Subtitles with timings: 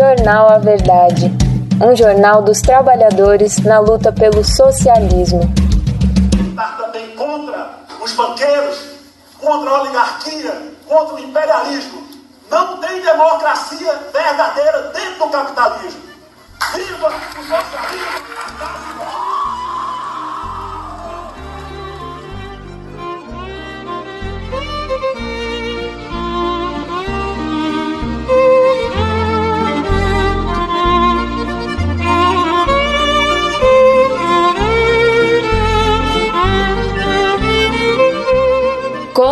[0.00, 1.30] Jornal A Verdade,
[1.78, 5.42] um jornal dos trabalhadores na luta pelo socialismo.
[6.38, 7.70] Lutar também contra
[8.02, 8.78] os banqueiros,
[9.38, 12.02] contra a oligarquia, contra o imperialismo.
[12.50, 16.00] Não tem democracia verdadeira dentro do capitalismo.
[16.72, 19.19] Viva o socialismo!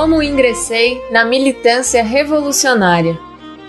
[0.08, 3.20] Como ingressei na militância revolucionária.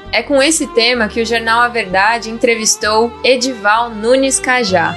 [0.09, 4.95] É com esse tema que o jornal A Verdade entrevistou Edival Nunes Cajá.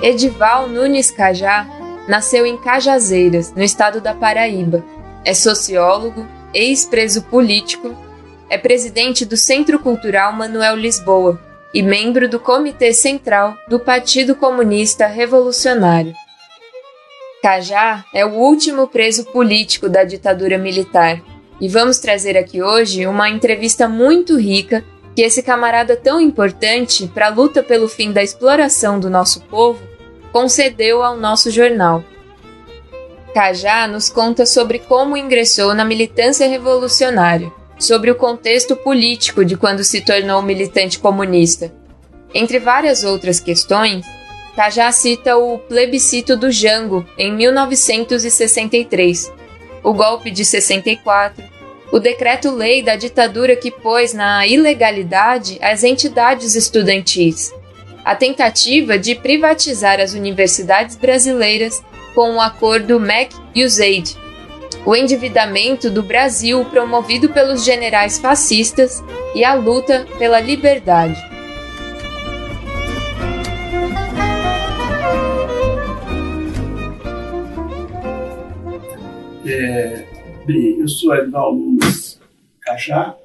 [0.00, 1.68] Edival Nunes Cajá
[2.08, 4.82] nasceu em Cajazeiras, no estado da Paraíba.
[5.26, 7.94] É sociólogo, ex-preso político,
[8.48, 11.38] é presidente do Centro Cultural Manuel Lisboa
[11.74, 16.14] e membro do Comitê Central do Partido Comunista Revolucionário.
[17.42, 21.22] Cajá é o último preso político da ditadura militar
[21.58, 24.84] e vamos trazer aqui hoje uma entrevista muito rica
[25.16, 29.80] que esse camarada tão importante para a luta pelo fim da exploração do nosso povo
[30.30, 32.04] concedeu ao nosso jornal.
[33.32, 39.82] Cajá nos conta sobre como ingressou na militância revolucionária, sobre o contexto político de quando
[39.82, 41.72] se tornou militante comunista.
[42.34, 44.04] Entre várias outras questões,
[44.60, 49.32] Cajá cita o plebiscito do Jango em 1963,
[49.82, 51.42] o golpe de 64,
[51.90, 57.54] o decreto-lei da ditadura que pôs na ilegalidade as entidades estudantis,
[58.04, 61.82] a tentativa de privatizar as universidades brasileiras
[62.14, 64.14] com o acordo MAC-USAID,
[64.84, 69.02] o endividamento do Brasil promovido pelos generais fascistas
[69.34, 71.29] e a luta pela liberdade.
[79.52, 80.06] É,
[80.46, 82.20] bem, eu sou Edvaldo Nunes
[82.60, 83.16] Cachá.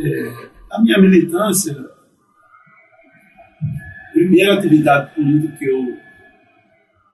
[0.00, 1.74] É, a minha militância
[4.12, 5.98] primeira atividade política que eu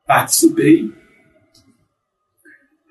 [0.07, 0.93] participei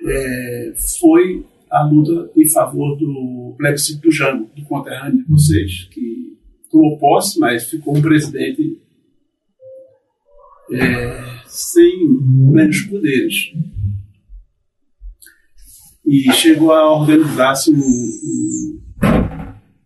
[0.04, 6.40] é, foi a luta em favor do plebiscito do Jango, do conterrâneo de vocês, que
[6.72, 8.82] tomou posse, mas ficou um presidente
[10.72, 11.92] é, sem
[12.52, 13.54] plenos poderes.
[16.12, 18.82] E chegou a organizar-se um, um,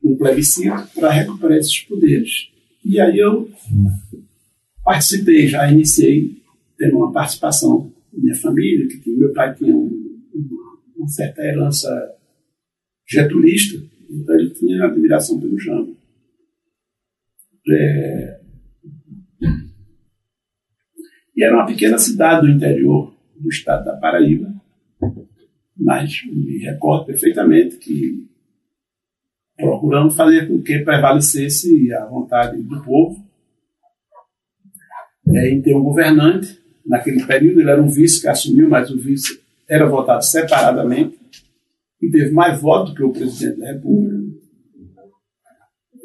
[0.03, 2.49] um plebiscito para recuperar esses poderes.
[2.83, 3.47] E aí eu
[4.83, 6.41] participei, já iniciei
[6.79, 10.19] tendo uma participação da minha família, que meu pai tinha um,
[10.97, 11.89] uma certa herança
[13.07, 13.77] getulista,
[14.09, 15.95] então ele tinha admiração pelo Jango.
[17.69, 18.39] É...
[21.37, 24.54] E era uma pequena cidade do interior do estado da Paraíba,
[25.77, 28.27] mas me recordo perfeitamente que
[29.57, 33.25] procurando fazer com que prevalecesse a vontade do povo
[35.27, 36.61] é, em ter um governante.
[36.85, 41.17] Naquele período ele era um vice que assumiu, mas o vice era votado separadamente
[42.01, 44.15] e teve mais votos que o presidente da República.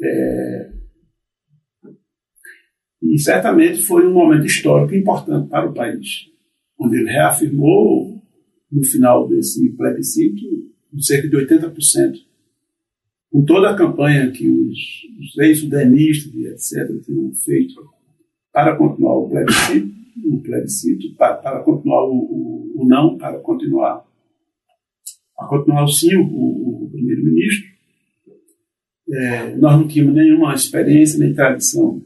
[0.03, 0.71] É,
[3.03, 6.27] e certamente foi um momento histórico importante para o país,
[6.79, 8.10] onde ele reafirmou,
[8.71, 10.41] no final desse plebiscito,
[10.99, 12.31] cerca de 80%
[13.31, 14.77] com toda a campanha que os,
[15.19, 17.01] os ex-sudanistas e etc.
[17.03, 17.73] tinham feito
[18.51, 19.89] para continuar o plebiscito,
[20.25, 24.05] o plebiscito para, para continuar o, o, o, não, para continuar,
[25.35, 27.71] para continuar o sim, o, o primeiro-ministro.
[29.13, 32.01] É, nós não tínhamos nenhuma experiência nem tradição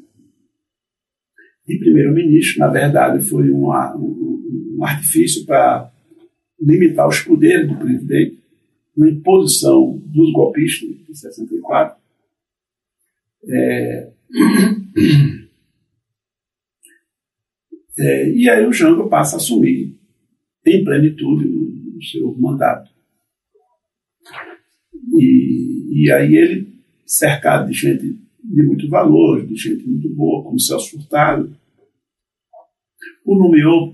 [1.67, 5.91] de primeiro-ministro, na verdade foi uma, um, um artifício para
[6.59, 8.45] limitar os poderes do presidente
[8.95, 11.99] uma imposição dos golpistas de 64.
[13.47, 14.11] É,
[17.99, 19.95] é, e aí o Jango passa a assumir
[20.65, 22.89] em plenitude o, o seu mandato.
[25.13, 26.73] E, e aí ele,
[27.05, 31.55] cercado de gente de muito valor, de gente muito boa, como Celso Furtado,
[33.25, 33.93] o nomeou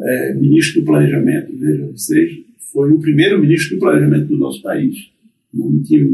[0.00, 2.38] é, ministro do Planejamento, veja vocês,
[2.72, 5.10] foi o primeiro ministro do planejamento do nosso país.
[5.52, 6.06] Não tinha,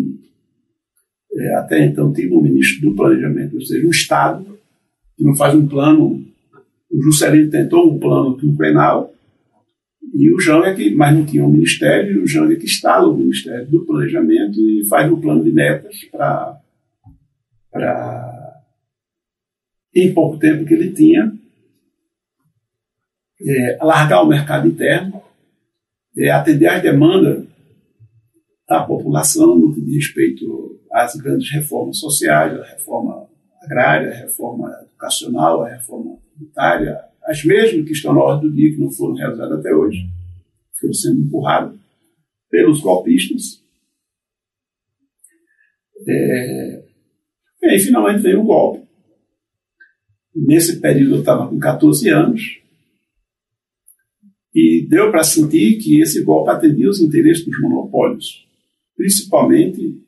[1.33, 4.59] é, até então tinha um ministro do planejamento, ou seja, um Estado
[5.17, 6.25] que não faz um plano.
[6.91, 9.13] O Juscelino tentou um plano quinquenal
[10.15, 12.67] E o João é que, mas não tinha um ministério, e o João é que
[12.67, 16.61] instala o Ministério do Planejamento e faz o plano de metas para,
[19.93, 21.35] em pouco tempo que ele tinha,
[23.41, 25.23] é, alargar o mercado interno,
[26.17, 27.45] é, atender às demandas
[28.69, 33.29] da população no que diz respeito às grandes reformas sociais, a reforma
[33.63, 38.73] agrária, a reforma educacional, a reforma tributária, as mesmas que estão na ordem do dia
[38.73, 40.07] que não foram realizadas até hoje,
[40.79, 41.77] foram sendo empurradas
[42.51, 43.63] pelos golpistas.
[46.07, 46.85] É,
[47.63, 48.85] e aí finalmente veio o golpe.
[50.35, 52.61] Nesse período eu estava com 14 anos,
[54.55, 58.47] e deu para sentir que esse golpe atendia os interesses dos monopólios,
[58.97, 60.01] principalmente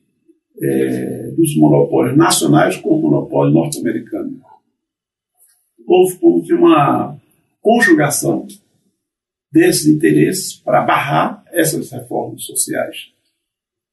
[0.63, 4.41] é, dos monopólios nacionais com o monopólio norte-americano.
[5.85, 7.17] Houve que uma
[7.61, 8.47] conjugação
[9.51, 13.13] desses interesses para barrar essas reformas sociais.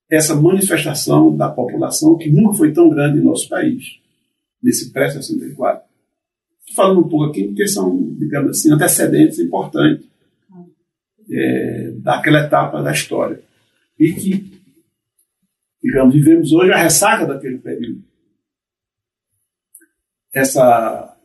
[0.09, 3.99] Essa manifestação da população que nunca foi tão grande em nosso país,
[4.61, 5.81] nesse pré-64.
[6.59, 10.12] Estou falando um pouco aqui porque são, digamos assim, antecedentes importantes
[11.33, 13.41] é, daquela etapa da história.
[13.99, 14.61] E que,
[15.81, 18.03] digamos, vivemos hoje a ressaca daquele período.
[20.33, 21.17] Essa,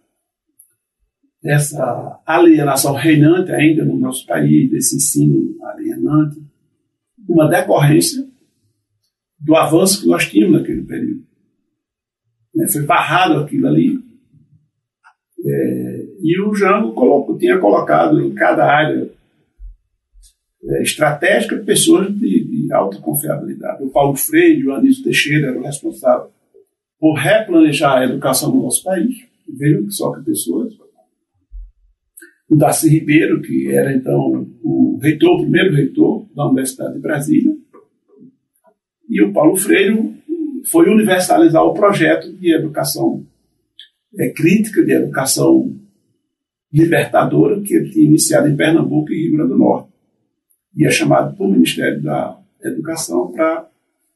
[1.44, 6.42] essa alienação reinante ainda no nosso país, desse ensino alienante,
[7.28, 8.26] uma decorrência
[9.38, 11.26] do avanço que nós tínhamos naquele período.
[12.58, 13.98] É, foi barrado aquilo ali.
[15.44, 19.17] É, e o Jango tinha colocado em cada área
[20.64, 23.82] é, estratégica pessoas de, de, alta confiabilidade.
[23.82, 26.32] O Paulo Freire e o Anísio Teixeira eram responsáveis
[26.98, 29.16] por replanejar a educação no nosso país.
[29.48, 30.74] Vejam só que pessoas.
[32.50, 37.54] O Darcy Ribeiro, que era então o reitor, o primeiro reitor da Universidade de Brasília,
[39.08, 40.14] e o Paulo Freire
[40.70, 43.24] foi universalizar o projeto de educação
[44.18, 45.74] é, crítica, de educação
[46.72, 49.87] libertadora, que ele tinha iniciado em Pernambuco e Rio Grande do Norte
[50.78, 53.68] e é chamado pelo Ministério da Educação para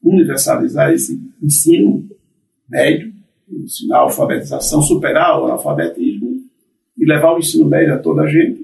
[0.03, 2.09] universalizar esse ensino
[2.69, 3.12] médio,
[3.50, 6.41] ensinar a alfabetização, superar o analfabetismo
[6.97, 8.62] e levar o ensino médio a toda a gente.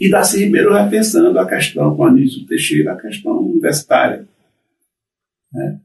[0.00, 4.26] E Darcy Ribeiro repensando a questão, com Anísio Teixeira, a questão universitária.
[5.52, 5.80] Né?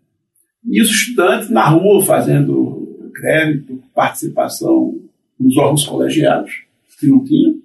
[0.66, 4.98] E os estudantes na rua fazendo crédito, participação
[5.38, 6.64] nos órgãos colegiados,
[7.00, 7.63] que não tinham.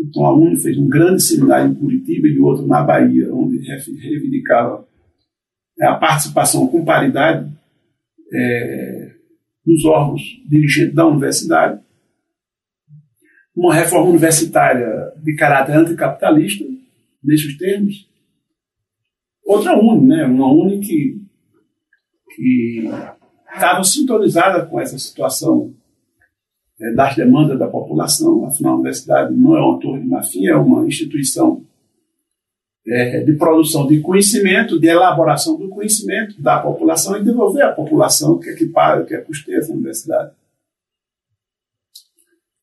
[0.00, 3.58] Então, a UNE fez um grande seminário em Curitiba e outro na Bahia, onde
[3.98, 4.86] reivindicava
[5.78, 7.50] é, a participação com paridade
[8.32, 9.12] é,
[9.84, 11.80] órgãos dirigentes da universidade,
[13.54, 16.64] uma reforma universitária de caráter anticapitalista,
[17.22, 18.08] nesses termos,
[19.44, 20.24] outra UNE, né?
[20.24, 21.20] uma UNE que
[23.52, 25.74] estava sintonizada com essa situação
[26.80, 28.46] é, das demandas da população.
[28.46, 31.62] Afinal, a universidade não é uma torre de marfim, é uma instituição
[32.86, 38.38] é, de produção de conhecimento, de elaboração do conhecimento da população e devolver à população
[38.38, 40.32] que é que paga, que é custeia essa universidade.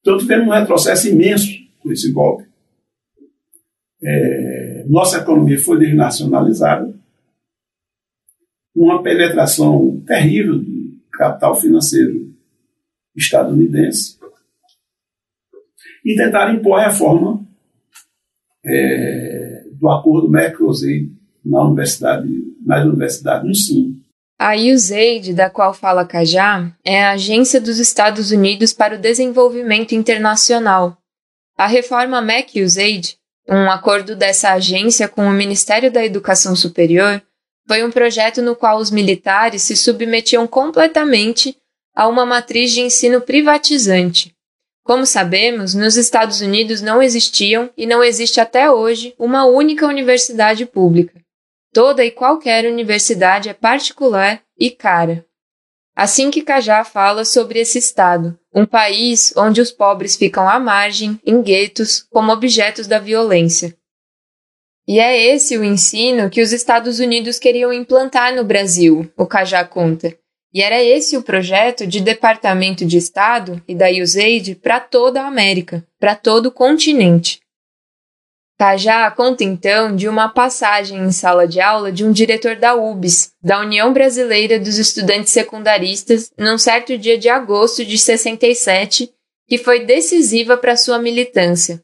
[0.01, 2.45] Então, tivemos um retrocesso imenso com esse golpe.
[4.01, 6.95] É, nossa economia foi desnacionalizada,
[8.75, 12.26] uma penetração terrível do capital financeiro
[13.17, 14.17] estadunidense
[16.05, 17.45] e tentaram impor a reforma
[18.65, 21.09] é, do acordo Mercosur
[21.43, 22.29] na universidade,
[22.65, 23.95] nas universidades no ensino.
[24.39, 29.93] A USAID, da qual fala Cajá, é a Agência dos Estados Unidos para o Desenvolvimento
[29.93, 30.95] Internacional.
[31.57, 33.17] A reforma MEC-USAID,
[33.49, 37.21] um acordo dessa agência com o Ministério da Educação Superior,
[37.67, 41.57] foi um projeto no qual os militares se submetiam completamente
[41.97, 44.31] a uma matriz de ensino privatizante.
[44.83, 50.63] Como sabemos, nos Estados Unidos não existiam e não existe até hoje uma única universidade
[50.67, 51.19] pública.
[51.73, 55.25] Toda e qualquer universidade é particular e cara.
[55.95, 61.19] Assim que Cajá fala sobre esse estado, um país onde os pobres ficam à margem,
[61.25, 63.75] em guetos, como objetos da violência.
[64.87, 69.65] E é esse o ensino que os Estados Unidos queriam implantar no Brasil, o Cajá
[69.65, 70.15] conta,
[70.53, 75.27] e era esse o projeto de Departamento de Estado e da USAID para toda a
[75.27, 77.39] América, para todo o continente.
[78.57, 83.31] Cajá conta então de uma passagem em sala de aula de um diretor da UBS,
[83.41, 89.11] da União Brasileira dos Estudantes Secundaristas, num certo dia de agosto de 67,
[89.47, 91.83] que foi decisiva para sua militância.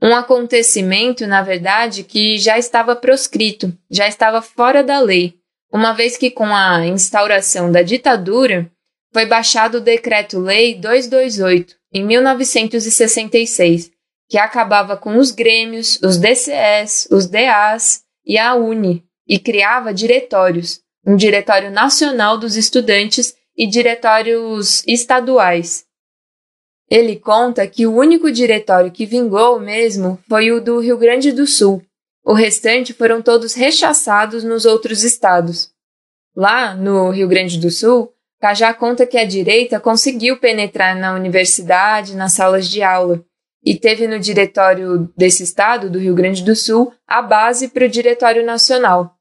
[0.00, 5.34] Um acontecimento, na verdade, que já estava proscrito, já estava fora da lei,
[5.76, 8.70] uma vez que, com a instauração da ditadura,
[9.12, 13.90] foi baixado o Decreto-Lei 228, em 1966,
[14.28, 20.80] que acabava com os grêmios, os DCS, os DAs e a UNE, e criava diretórios,
[21.06, 25.84] um diretório nacional dos estudantes e diretórios estaduais.
[26.90, 31.46] Ele conta que o único diretório que vingou mesmo foi o do Rio Grande do
[31.46, 31.82] Sul.
[32.26, 35.70] O restante foram todos rechaçados nos outros estados.
[36.34, 42.16] Lá, no Rio Grande do Sul, Cajá conta que a direita conseguiu penetrar na universidade,
[42.16, 43.24] nas salas de aula,
[43.64, 47.88] e teve no diretório desse estado, do Rio Grande do Sul, a base para o
[47.88, 49.16] diretório nacional,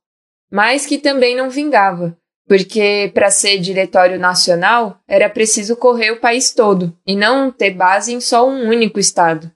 [0.51, 6.51] mas que também não vingava, porque para ser diretório nacional era preciso correr o país
[6.51, 9.51] todo e não ter base em só um único estado.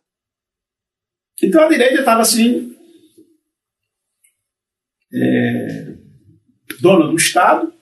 [1.42, 2.79] Então a direita estava assim,
[5.14, 5.94] é,
[6.82, 7.74] dona do Estado.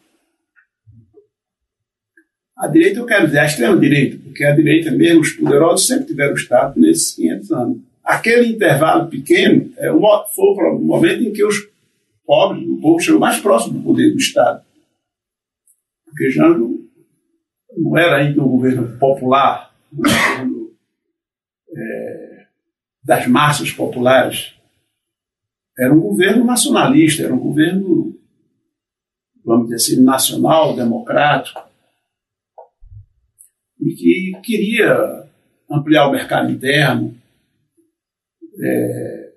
[2.57, 6.33] A direita, eu quero dizer, a extrema-direita, porque a direita mesmo, os poderosos sempre tiveram
[6.33, 7.77] o Estado nesses 500 anos.
[8.03, 11.67] Aquele intervalo pequeno é, foi o momento em que os
[12.25, 14.65] pobres, o povo chegou mais próximo do poder do Estado
[16.17, 16.79] porque já não,
[17.77, 20.71] não era ainda um governo popular, um governo
[21.75, 22.45] é,
[23.03, 24.56] das massas populares.
[25.77, 28.17] Era um governo nacionalista, era um governo,
[29.45, 31.61] vamos dizer assim, nacional, democrático,
[33.79, 35.29] e que queria
[35.69, 37.15] ampliar o mercado interno.
[38.59, 39.33] É,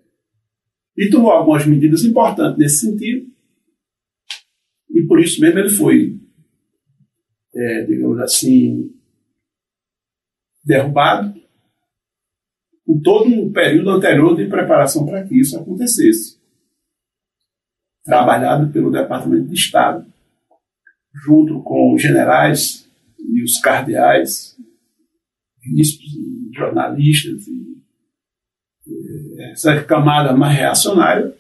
[0.97, 3.31] e tomou algumas medidas importantes nesse sentido,
[4.91, 6.21] e por isso mesmo ele foi
[7.55, 8.95] é, digamos assim,
[10.65, 11.40] derrubado,
[12.91, 16.37] com todo um período anterior de preparação para que isso acontecesse.
[18.05, 20.05] Trabalhado pelo Departamento de Estado,
[21.25, 24.57] junto com os generais e os cardeais,
[25.73, 26.11] bispos
[26.53, 27.79] jornalistas, e
[29.39, 31.33] é, essa camada mais reacionária,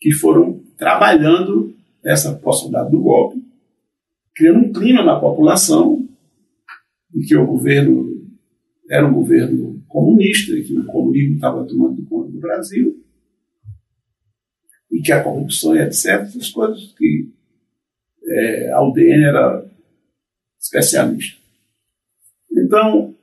[0.00, 1.72] que foram trabalhando
[2.04, 3.40] essa possibilidade do golpe
[4.34, 6.08] criando um clima na população
[7.10, 8.26] de que o governo
[8.90, 13.04] era um governo comunista, que o comunismo estava tomando conta do Brasil,
[14.90, 17.30] e que a corrupção etc., essas coisas que
[18.24, 19.64] é, a UDN era
[20.60, 21.40] especialista.
[22.50, 23.14] Então,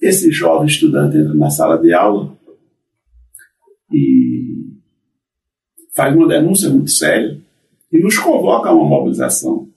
[0.00, 2.36] esse jovem estudante entra na sala de aula
[3.92, 4.72] e
[5.94, 7.40] faz uma denúncia muito séria
[7.92, 9.68] e nos convoca a uma mobilização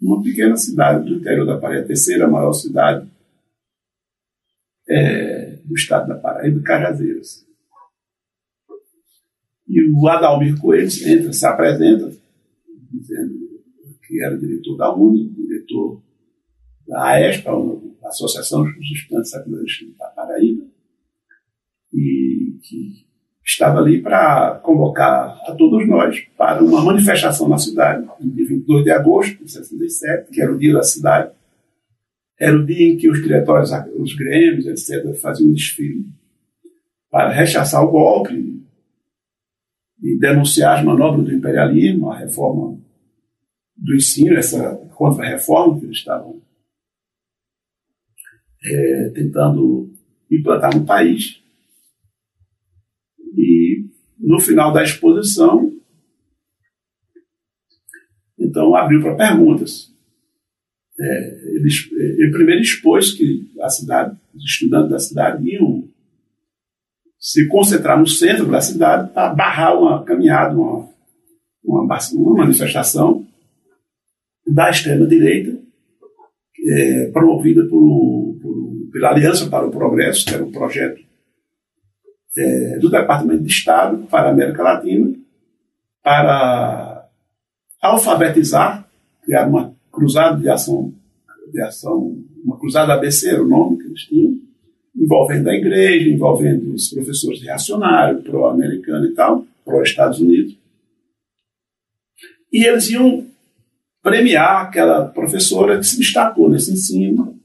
[0.00, 3.08] uma pequena cidade do interior da Paraíba, a terceira maior cidade
[4.92, 7.46] é, do estado da Paraíba, Cajazeiras.
[9.66, 12.12] E o Adalmir Coelho entra, se apresenta,
[12.90, 13.34] dizendo
[14.06, 16.02] que era diretor da UNE, diretor
[16.86, 17.50] da AESPA,
[18.04, 20.66] a Associação dos Estudantes Secundaristas da Paraíba,
[21.94, 23.06] e que
[23.42, 28.84] estava ali para convocar a todos nós para uma manifestação na cidade, no dia 22
[28.84, 31.32] de agosto de 67, que era o dia da cidade.
[32.38, 36.06] Era o dia em que os diretórios, os grêmios, etc., faziam um desfile
[37.10, 38.62] para rechaçar o golpe
[40.02, 42.80] e denunciar as manobras do imperialismo, a reforma
[43.76, 46.42] do ensino, essa contra-reforma que eles estavam
[48.64, 49.92] é, tentando
[50.30, 51.42] implantar no país.
[53.36, 53.86] E
[54.18, 55.72] no final da exposição,
[58.38, 59.91] então abriu para perguntas.
[61.00, 61.68] É, ele,
[62.18, 65.88] ele, primeiro expôs que a cidade, os estudantes da cidade iam
[67.18, 70.88] se concentrar no centro da cidade para barrar uma caminhada, uma,
[71.64, 73.26] uma, uma manifestação
[74.46, 75.58] da extrema-direita,
[76.64, 81.00] é, promovida por, por, pela Aliança para o Progresso, que era um projeto
[82.36, 85.14] é, do Departamento de Estado para a América Latina
[86.02, 87.08] para
[87.80, 88.88] alfabetizar,
[89.24, 90.92] criar uma cruzada de ação,
[91.52, 94.38] de ação, uma cruzada ABC era o nome que eles tinham,
[94.96, 100.56] envolvendo a igreja, envolvendo os professores reacionários, pró-americano e tal, pró-Estados Unidos.
[102.52, 103.26] E eles iam
[104.02, 107.38] premiar aquela professora que se destacou nesse ensino,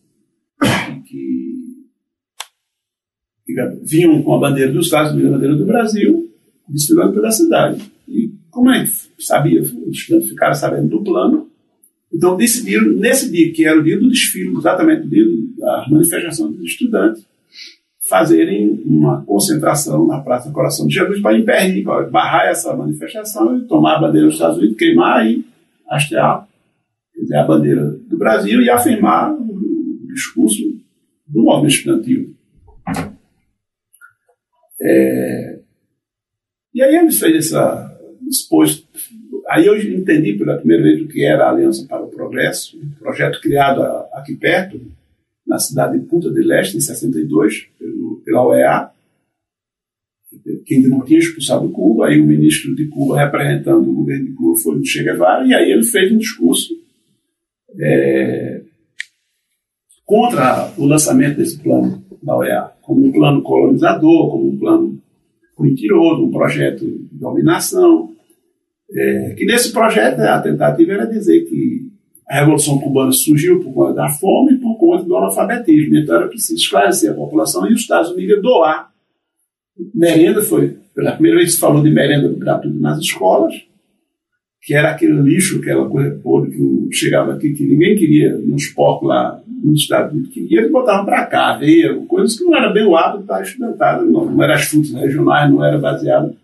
[3.83, 6.29] vinham com a bandeira dos Estados Unidos a bandeira do Brasil,
[6.67, 7.91] desfilando pela cidade.
[8.07, 8.91] E como é que
[9.23, 11.46] sabia, os estudantes ficaram sabendo do plano,
[12.13, 15.25] então decidiram, nesse dia, que era o dia do desfile, exatamente o dia
[15.57, 17.25] da manifestação dos estudantes,
[18.07, 23.97] fazerem uma concentração na Praça Coração de Jesus para impedir, barrar essa manifestação e tomar
[23.97, 25.45] a bandeira dos Estados Unidos, queimar e
[25.89, 26.47] hastear
[27.33, 30.63] a bandeira do Brasil e afirmar o discurso
[31.27, 32.33] do movimento estudantil.
[34.79, 35.59] É,
[36.73, 37.99] e aí ele fez essa.
[38.29, 38.85] expôs.
[39.47, 42.89] Aí eu entendi pela primeira vez o que era a Aliança para o Progresso, um
[42.99, 44.79] projeto criado aqui perto,
[45.45, 48.89] na cidade de Punta del Este, em 62, pelo, pela OEA,
[50.65, 54.33] que ainda não tinha expulsado Cuba, aí o ministro de Cuba, representando o governo de
[54.33, 56.73] Cuba, foi o Che Guevara, e aí ele fez um discurso
[57.79, 58.61] é,
[60.05, 65.01] contra o lançamento desse plano da OEA, como um plano colonizador, como um plano
[65.57, 68.16] mentiroso, um projeto de dominação,
[68.95, 71.87] é, que nesse projeto a tentativa era dizer que
[72.27, 75.95] a Revolução Cubana surgiu por conta da fome e por conta do analfabetismo.
[75.95, 78.89] Então era preciso esclarecer a população e os Estados Unidos doar.
[79.93, 83.53] Merenda foi, pela primeira vez se falou de merenda gratuita nas escolas,
[84.61, 89.07] que era aquele lixo, aquela coisa podre que chegava aqui, que ninguém queria, nos porcos
[89.07, 92.85] lá nos Estados Unidos queria, eles botavam para cá, aveia, coisas que não era bem
[92.85, 96.35] o hábito da estudantada, não, não eram as frutas regionais, não era baseado.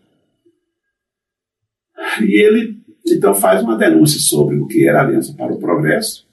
[2.21, 6.25] E ele então faz uma denúncia sobre o que era a Aliança para o Progresso,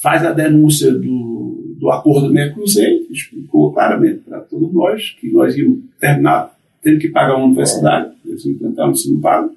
[0.00, 5.80] faz a denúncia do, do acordo Mercosul, explicou claramente para todos nós que nós íamos
[5.98, 9.54] terminar tendo que pagar uma universidade, eles implantaram se não pagam,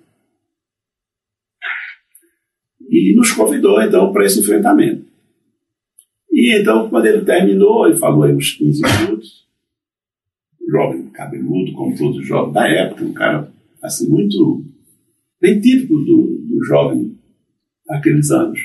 [2.88, 5.04] e nos convidou então para esse enfrentamento.
[6.32, 9.48] E então, quando ele terminou, ele falou aí uns 15 minutos,
[10.70, 13.52] jovem cabeludo, como todos os jovens da época, um cara
[13.86, 14.66] assim muito
[15.40, 17.18] bem típico do, do jovem
[17.88, 18.60] daqueles anos.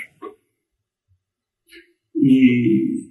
[2.16, 3.08] E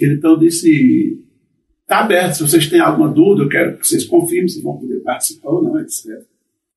[0.00, 1.24] ele então disse:
[1.82, 5.00] está aberto, se vocês têm alguma dúvida, eu quero que vocês confirmem se vão poder
[5.00, 6.24] participar ou não, etc.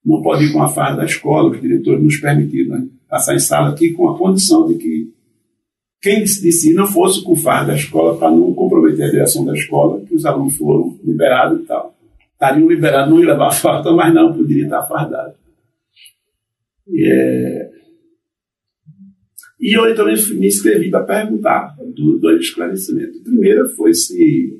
[0.03, 3.39] Não pode ir com a farda da escola, os diretores nos permitiram né, passar em
[3.39, 5.10] sala aqui com a condição de que
[6.01, 10.01] quem decidir não fosse com farda da escola para não comprometer a direção da escola,
[10.01, 11.95] que os alunos foram liberados e tal
[12.41, 15.35] estariam liberados, não ia levar farda, mas não poderia estar fardado.
[16.87, 17.71] E, é...
[19.59, 21.75] e eu então me inscrevi para perguntar
[22.19, 23.17] dois esclarecimentos.
[23.17, 24.59] O primeiro foi se,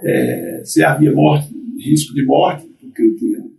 [0.00, 3.50] é, se havia morte, risco de morte, porque eu tinha.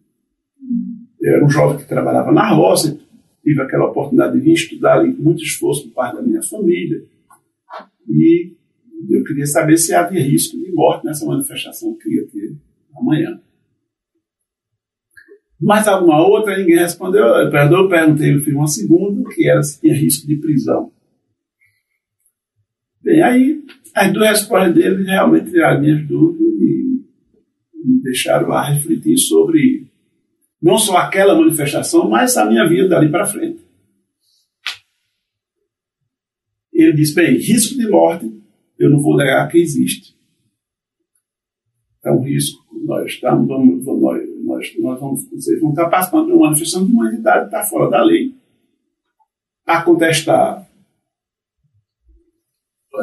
[1.19, 2.97] Eu era um jovem que trabalhava na roça,
[3.43, 7.03] tive aquela oportunidade de vir estudar ali com muito esforço por parte da minha família.
[8.07, 8.53] E
[9.09, 12.55] eu queria saber se havia risco de morte nessa manifestação que ia ter
[12.95, 13.39] amanhã.
[15.59, 17.23] Mais alguma outra, ninguém respondeu.
[17.23, 20.91] Eu, perguntei, eu fiz uma segunda, que era se tinha risco de prisão.
[23.03, 23.63] Bem, aí
[23.95, 27.01] as duas respostas dele realmente tiraram minhas dúvidas e
[27.83, 29.90] me deixaram lá refletir sobre
[30.61, 33.65] não só aquela manifestação, mas a minha vida dali para frente.
[36.71, 38.31] Ele disse: bem, risco de morte,
[38.77, 40.15] eu não vou negar que existe.
[42.03, 46.33] É um risco nós estamos, vamos, nós, nós, nós vamos, vocês vão estar participando de
[46.33, 48.33] uma manifestação de uma entidade que está fora da lei
[49.65, 50.67] a contestar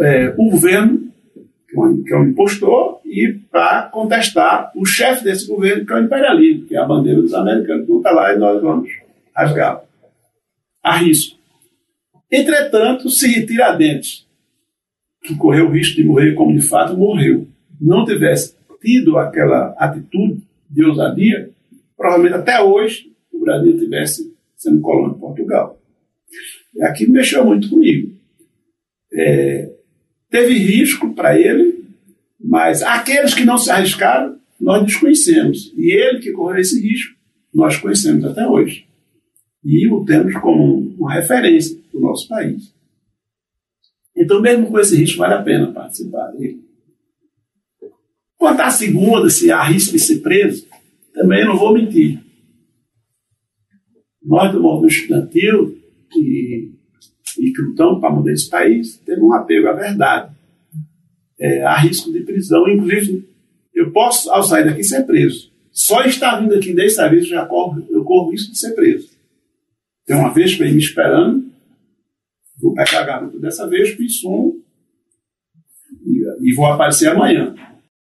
[0.03, 0.98] é, o governo,
[1.85, 6.05] um, que é um impostor, e para contestar o chefe desse governo, que é o
[6.05, 8.91] imperialismo, que é a bandeira dos americanos, que está lá e nós vamos
[9.35, 9.83] rasgar.
[10.83, 11.39] A risco.
[12.31, 14.27] Entretanto, se Tiradentes,
[15.23, 17.47] que correu o risco de morrer como de fato morreu,
[17.81, 21.51] não tivesse tido aquela atitude de ousadia,
[21.97, 25.81] provavelmente até hoje o Brasil estivesse sendo colônia de Portugal.
[26.75, 28.17] E aquilo mexeu muito comigo.
[29.13, 29.73] É,
[30.31, 31.85] teve risco para ele,
[32.39, 35.73] mas aqueles que não se arriscaram, nós desconhecemos.
[35.77, 37.17] E ele que correu esse risco,
[37.53, 38.87] nós conhecemos até hoje.
[39.65, 42.73] E o temos como uma referência para o nosso país.
[44.17, 46.65] Então, mesmo com esse risco, vale a pena participar dele.
[48.37, 50.67] Quanto à segunda, se há risco de ser preso,
[51.13, 52.21] também não vou mentir.
[54.23, 55.77] Nós do movimento estudantil
[56.17, 56.73] e,
[57.39, 60.33] e lutamos para mudar esse país, temos um apego à verdade.
[61.41, 63.29] É, há risco de prisão, inclusive
[63.75, 65.53] eu posso, ao sair daqui, ser preso.
[65.71, 69.11] Só estar vindo aqui dessa vez já corro, eu corro risco de ser preso.
[70.05, 71.47] Tem uma vez para me esperando,
[72.61, 74.61] vou pegar a garota dessa vez, fiz um
[76.05, 77.55] e, e vou aparecer amanhã.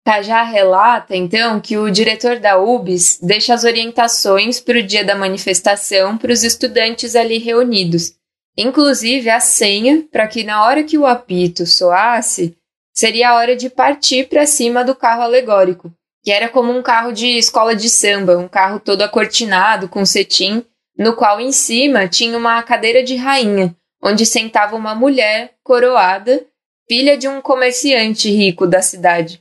[0.04, 5.14] Cajá relata, então, que o diretor da UBS deixa as orientações para o dia da
[5.14, 8.14] manifestação para os estudantes ali reunidos.
[8.60, 12.56] Inclusive a senha para que na hora que o apito soasse,
[12.92, 15.92] seria a hora de partir para cima do carro alegórico,
[16.22, 20.62] que era como um carro de escola de samba, um carro todo acortinado com cetim,
[20.98, 26.44] no qual em cima tinha uma cadeira de rainha, onde sentava uma mulher coroada,
[26.88, 29.40] filha de um comerciante rico da cidade.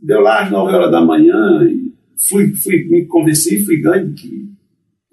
[0.00, 1.92] Deu lá às 9 horas da manhã e
[2.28, 4.50] fui, fui, me convenci, fui ganho que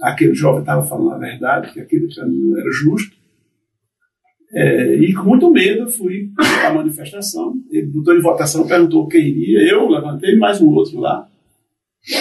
[0.01, 3.15] aquele jovem estava falando a verdade, que aquele caminho era justo.
[4.53, 7.55] É, e com muito medo fui à manifestação.
[7.69, 9.69] Ele botou em votação, perguntou quem iria.
[9.69, 11.27] Eu levantei mais um outro lá.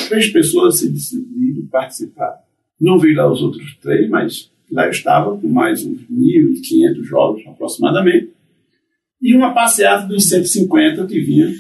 [0.09, 2.41] Três pessoas se decidiram participar.
[2.81, 7.47] Não vi lá os outros três, mas lá eu estava com mais uns 1.500 jovens
[7.47, 8.31] aproximadamente.
[9.23, 11.55] E uma passeata dos 150 que vinha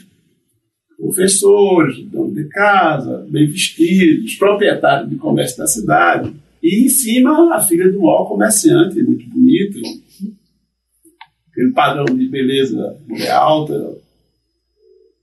[0.98, 6.32] professores, dono de casa, bem vestidos, proprietários de comércio da cidade.
[6.62, 9.78] E em cima a filha do maior comerciante, muito bonita,
[11.56, 13.96] aquele padrão de beleza mulher alta,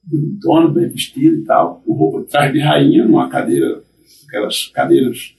[0.03, 3.83] bonitona, bem vestida e tal, com roupa de trás de rainha, numa cadeira,
[4.27, 5.35] aquelas cadeiras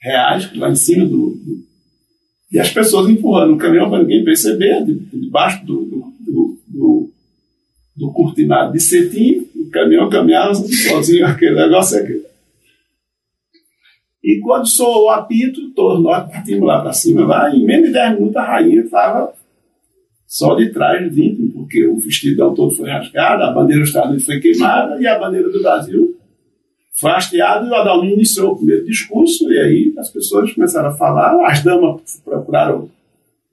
[0.00, 1.64] reais, lá em cima do, do
[2.52, 5.84] e as pessoas empurrando o caminhão para ninguém perceber, debaixo do,
[6.20, 7.10] do, do,
[7.96, 12.22] do cortinado de cetim, caminhão caminhava sozinho, aquele negócio aqui.
[14.22, 17.92] E quando soou o apito, todos nós partimos lá para cima, lá, em menos de
[17.92, 19.34] 10 minutos a rainha estava
[20.34, 24.26] só de trás vindo, porque o vestidão todo foi rasgado, a bandeira dos Estados Unidos
[24.26, 26.18] foi queimada e a bandeira do Brasil
[26.98, 30.96] foi hasteada e o Adalminho iniciou o primeiro discurso e aí as pessoas começaram a
[30.96, 32.90] falar, as damas procuraram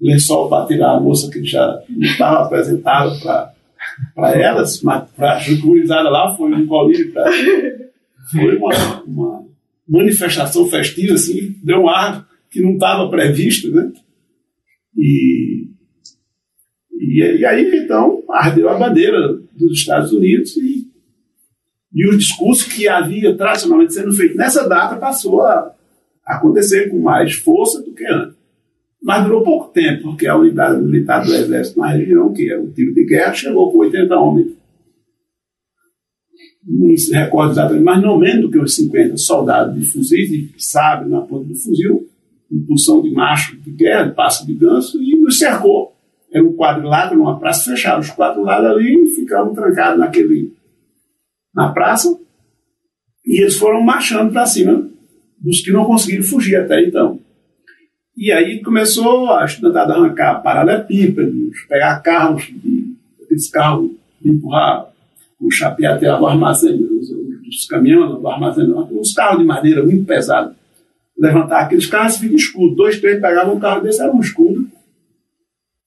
[0.01, 3.53] lençol para tirar a moça que já estava apresentada para
[4.15, 7.31] para elas, mas para a jucurizada lá foi um colírio, pra,
[8.31, 9.45] foi uma, uma,
[9.87, 13.91] manifestação festiva, assim, deu um ar que não estava previsto, né?
[14.95, 15.70] E,
[17.11, 20.87] e, e, aí, então, ardeu a bandeira dos Estados Unidos e,
[21.93, 25.73] e o discurso que havia tradicionalmente sendo feito nessa data passou a
[26.25, 28.39] acontecer com mais força do que antes.
[29.03, 32.71] Mas durou pouco tempo, porque a unidade militar do Exército na região, que era o
[32.71, 34.51] tiro de guerra, chegou com 80 homens.
[36.65, 40.53] Não se recordo exatamente, mas não menos do que os 50 soldados de fuzis, de
[40.57, 42.07] sabre na ponta do fuzil,
[42.49, 45.93] em função de macho de guerra, de passo de ganso, e nos cercou.
[46.31, 47.99] Era um quadrilátero, uma praça fechada.
[47.99, 50.53] Os quatro lados ali ficavam trancados naquele,
[51.53, 52.17] na praça,
[53.25, 54.89] e eles foram marchando para cima
[55.37, 57.19] dos que não conseguiram fugir até então.
[58.15, 62.51] E aí começou a a arrancar paralelepípedos, pegar carros,
[63.23, 63.91] aqueles carros
[64.21, 64.91] de empurrar
[65.39, 70.05] o chapéu até o armazém, os, os caminhões do armazém, uns carros de madeira muito
[70.05, 70.55] pesados.
[71.17, 72.75] Levantar aqueles carros e fica escudo.
[72.75, 74.67] Dois, três pegavam um carro desse, era um escudo.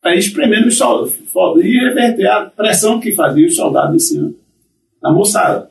[0.04, 1.18] Aí espremendo os soldados,
[1.64, 4.34] e reverter a pressão que fazia os soldados em cima
[5.00, 5.70] da moçada.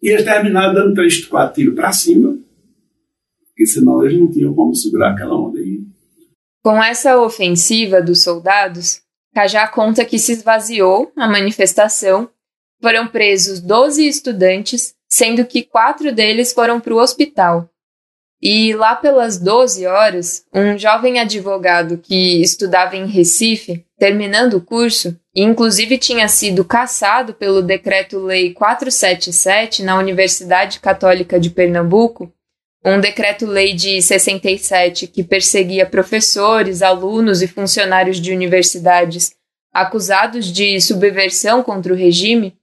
[0.00, 2.38] E eles terminaram dando três, quatro tiros para cima,
[3.48, 5.80] porque senão eles não tinham como segurar aquela onda aí.
[6.62, 9.02] Com essa ofensiva dos soldados,
[9.34, 12.30] Cajá conta que se esvaziou a manifestação,
[12.80, 17.68] foram presos 12 estudantes, sendo que quatro deles foram para o hospital.
[18.42, 25.16] E lá pelas 12 horas, um jovem advogado que estudava em Recife, terminando o curso,
[25.32, 32.32] e inclusive tinha sido caçado pelo Decreto-Lei 477 na Universidade Católica de Pernambuco,
[32.84, 39.32] um decreto-lei de 67 que perseguia professores, alunos e funcionários de universidades
[39.72, 42.56] acusados de subversão contra o regime,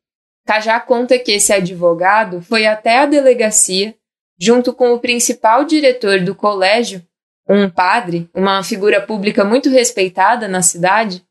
[0.45, 3.95] Cajá conta que esse advogado foi até a delegacia,
[4.39, 7.05] junto com o principal diretor do colégio,
[7.47, 11.23] um padre, uma figura pública muito respeitada na cidade,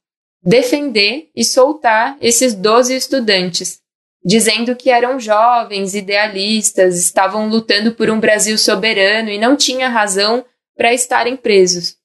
[0.42, 3.80] defender e soltar esses 12 estudantes
[4.24, 10.44] dizendo que eram jovens, idealistas, estavam lutando por um Brasil soberano e não tinha razão
[10.76, 11.96] para estarem presos.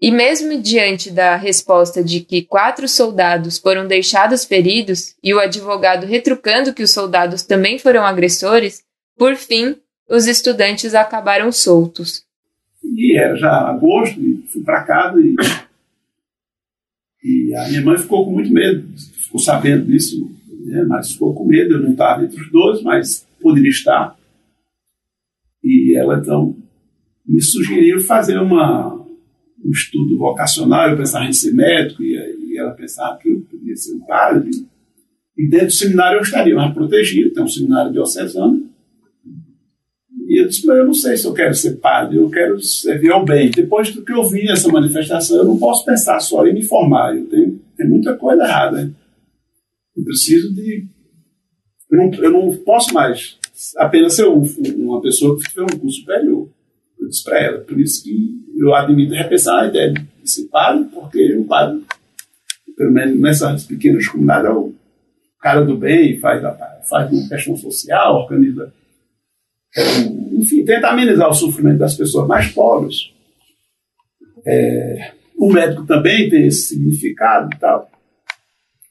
[0.00, 6.06] E mesmo diante da resposta de que quatro soldados foram deixados feridos e o advogado
[6.06, 8.82] retrucando que os soldados também foram agressores,
[9.16, 9.76] por fim,
[10.08, 12.24] os estudantes acabaram soltos.
[12.82, 15.34] E era já agosto, e fui para casa e,
[17.22, 20.84] e a minha mãe ficou com muito medo, ficou sabendo disso né?
[20.88, 24.16] mas ficou com medo, eu não estava entre os dois, mas poderia estar.
[25.62, 26.56] E ela então
[27.26, 32.14] me sugeriu fazer uma, um estudo vocacional, eu pensava em ser médico, e,
[32.50, 34.50] e ela pensava que eu poderia ser um padre.
[35.36, 38.63] E dentro do seminário eu estaria mais protegido, tem um seminário diocesano.
[40.26, 43.12] E eu disse, mas eu não sei se eu quero ser padre, eu quero servir
[43.12, 43.50] ao bem.
[43.50, 47.14] Depois do que eu vi essa manifestação, eu não posso pensar só em me formar,
[47.14, 48.90] eu tenho, tem muita coisa errada.
[49.96, 50.86] Eu preciso de.
[51.90, 53.38] Eu não, eu não posso mais
[53.76, 54.42] apenas ser um,
[54.76, 56.48] uma pessoa que tiver um curso superior.
[56.98, 57.58] Eu disse para ela.
[57.58, 61.82] Por isso que eu admito repensar a ideia de ser padre, porque o padre,
[62.76, 64.74] pelo menos nessas pequenas comunidades, é o
[65.40, 66.42] cara do bem, faz,
[66.88, 68.72] faz uma questão social, organiza.
[70.32, 73.12] Enfim, tenta amenizar o sofrimento das pessoas mais pobres.
[74.46, 77.90] É, o médico também tem esse significado e tal.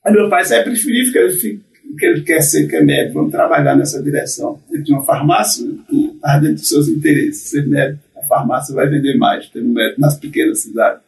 [0.03, 1.61] Aí meu pai é preferível que ele,
[1.97, 4.59] que ele quer ser que é médico, vamos trabalhar nessa direção.
[4.69, 8.03] Ele tinha uma farmácia, estava dentro dos seus interesses, ser médico.
[8.17, 11.01] A farmácia vai vender mais, ter um médico nas pequenas cidades.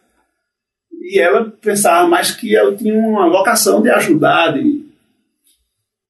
[1.02, 4.85] E ela pensava mais que eu tinha uma vocação de ajudar, de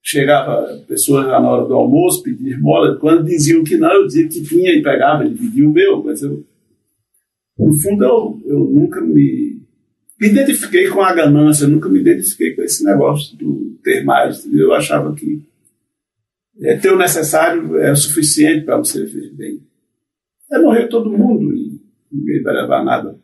[0.05, 4.27] chegava pessoas lá na hora do almoço, pedir esmola, quando diziam que não, eu dizia
[4.27, 6.45] que tinha e pegava, ele pedia o meu, mas eu,
[7.57, 9.55] no fundo eu, eu nunca me
[10.19, 14.45] me identifiquei com a ganância, nunca me identifiquei com esse negócio do ter mais.
[14.51, 15.41] Eu achava que
[16.61, 19.61] é, ter o necessário é o suficiente para você viver bem.
[20.51, 23.17] É morrer todo mundo e ninguém vai levar nada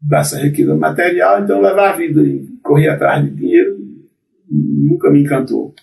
[0.00, 3.73] dessa riqueza material, então levar a vida e correr atrás de dinheiro
[4.84, 5.74] nunca me encantou.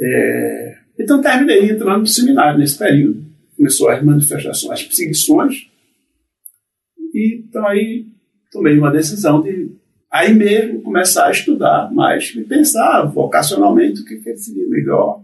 [0.00, 3.24] É, então terminei entrando no seminário nesse período.
[3.56, 5.68] Começou as manifestações, as perseguições,
[7.14, 8.06] e então aí
[8.50, 9.70] tomei uma decisão de
[10.10, 15.22] aí mesmo começar a estudar mais e pensar vocacionalmente o que, que seria melhor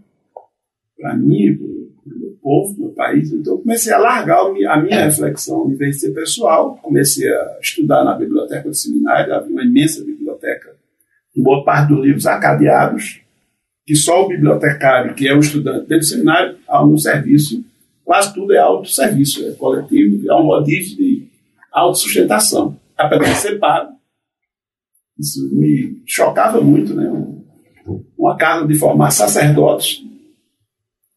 [0.97, 3.31] para mim, para o meu povo, para o meu país.
[3.31, 8.69] Então comecei a largar a minha reflexão de vencer pessoal, comecei a estudar na biblioteca
[8.69, 10.10] do seminário, havia uma imensa biblioteca,
[11.35, 13.21] boa parte dos livros acadeados,
[13.85, 17.63] que só o bibliotecário, que é um estudante dentro do seminário, há um serviço,
[18.03, 21.27] quase tudo é autosserviço, é coletivo, é um rodízio de
[21.71, 23.93] autossustentação, apesar de ser pago.
[25.17, 27.09] Isso me chocava muito, né?
[28.17, 30.01] Uma casa de formar sacerdotes,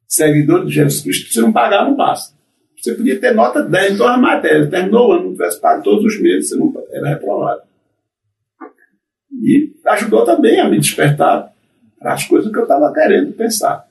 [0.07, 2.35] seguidores de Jesus Cristo, se não pagar, não passa.
[2.77, 5.83] Você podia ter nota 10 em todas as matérias, terminou o ano, não tivesse pago
[5.83, 7.63] todos os meses, você não era reprovado.
[9.45, 11.53] E ajudou também a me despertar
[11.99, 13.87] para as coisas que eu estava querendo pensar.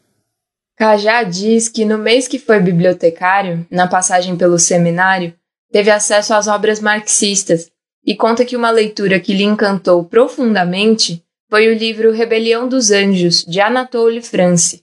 [0.75, 5.31] Cajá diz que no mês que foi bibliotecário, na passagem pelo seminário,
[5.71, 7.71] teve acesso às obras marxistas
[8.03, 13.45] e conta que uma leitura que lhe encantou profundamente foi o livro Rebelião dos Anjos,
[13.45, 14.81] de Anatole France.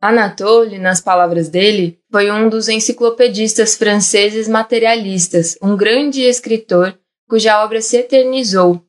[0.00, 6.96] Anatole, nas palavras dele, foi um dos enciclopedistas franceses materialistas, um grande escritor
[7.28, 8.84] cuja obra se eternizou.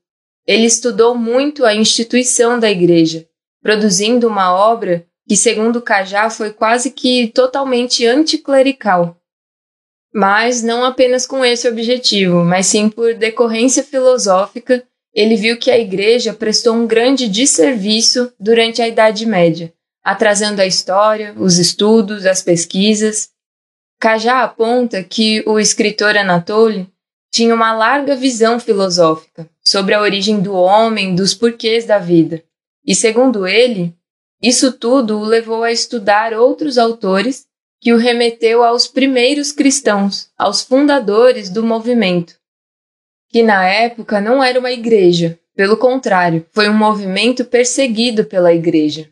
[0.45, 3.25] Ele estudou muito a instituição da Igreja,
[3.61, 9.17] produzindo uma obra que, segundo Cajá, foi quase que totalmente anticlerical
[10.13, 15.79] mas não apenas com esse objetivo, mas sim por decorrência filosófica, ele viu que a
[15.79, 22.41] Igreja prestou um grande desserviço durante a Idade Média, atrasando a história, os estudos, as
[22.41, 23.29] pesquisas.
[23.99, 26.87] Cajá aponta que o escritor Anatole
[27.33, 32.43] tinha uma larga visão filosófica sobre a origem do homem, dos porquês da vida.
[32.85, 33.91] E segundo ele,
[34.39, 37.47] isso tudo o levou a estudar outros autores
[37.81, 42.35] que o remeteu aos primeiros cristãos, aos fundadores do movimento,
[43.29, 49.09] que na época não era uma igreja, pelo contrário, foi um movimento perseguido pela igreja.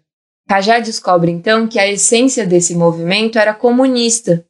[0.48, 4.46] Cajá descobre então que a essência desse movimento era comunista,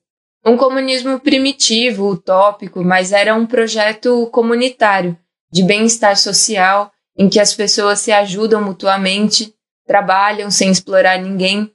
[0.45, 5.17] um comunismo primitivo, utópico, mas era um projeto comunitário,
[5.51, 9.53] de bem-estar social, em que as pessoas se ajudam mutuamente,
[9.85, 11.71] trabalham sem explorar ninguém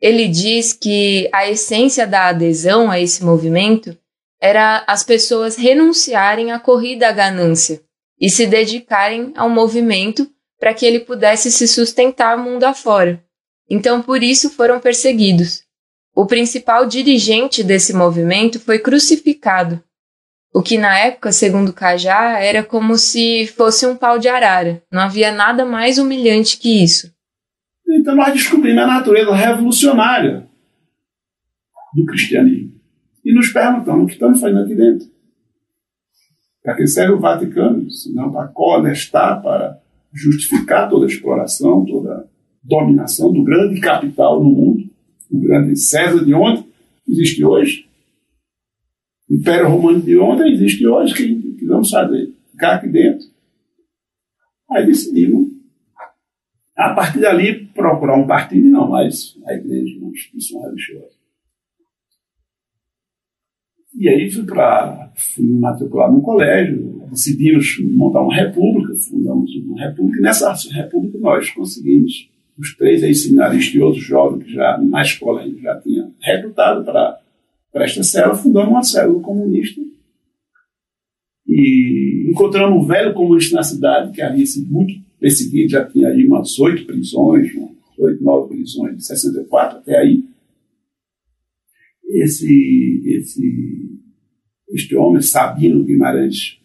[0.00, 3.96] ele diz que a essência da adesão a esse movimento
[4.40, 7.82] era as pessoas renunciarem à corrida à ganância
[8.18, 13.22] e se dedicarem ao movimento para que ele pudesse se sustentar mundo afora.
[13.68, 15.62] Então, por isso foram perseguidos.
[16.20, 19.82] O principal dirigente desse movimento foi crucificado,
[20.52, 24.82] o que na época, segundo Cajá, era como se fosse um pau de arara.
[24.92, 27.10] Não havia nada mais humilhante que isso.
[27.88, 30.46] Então nós descobrimos a natureza revolucionária
[31.94, 32.74] do cristianismo.
[33.24, 35.08] E nos perguntamos o que estamos fazendo aqui dentro.
[36.62, 37.90] Para que serve o Vaticano?
[37.90, 39.80] Senão para conestar, para
[40.12, 42.24] justificar toda a exploração, toda a
[42.62, 44.89] dominação do grande capital no mundo,
[45.30, 46.66] o grande César de ontem,
[47.08, 47.88] existe hoje.
[49.28, 53.26] O Império Romano de ontem existe hoje, que, que não sabe ficar aqui dentro.
[54.70, 55.50] Aí decidimos
[56.76, 61.20] A partir dali, procurar um partido, não mais a igreja, uma instituição religiosa.
[63.94, 69.78] E aí fui para fui me matricular num colégio, decidimos montar uma república, fundamos uma
[69.78, 75.02] república, e nessa república nós conseguimos, os três ex-seminaristas e outros jovens que já na
[75.02, 77.20] escola gente já tinha recrutado para,
[77.74, 79.80] esta célula, fundamos uma célula comunista
[81.46, 86.26] e encontramos um velho comunista na cidade que havia sido muito perseguido, já tinha aí
[86.26, 87.50] umas oito prisões,
[87.98, 90.24] oito, nove prisões, de 64 até aí.
[92.04, 94.00] Esse, esse,
[94.70, 96.58] este homem, Sabino Guimarães,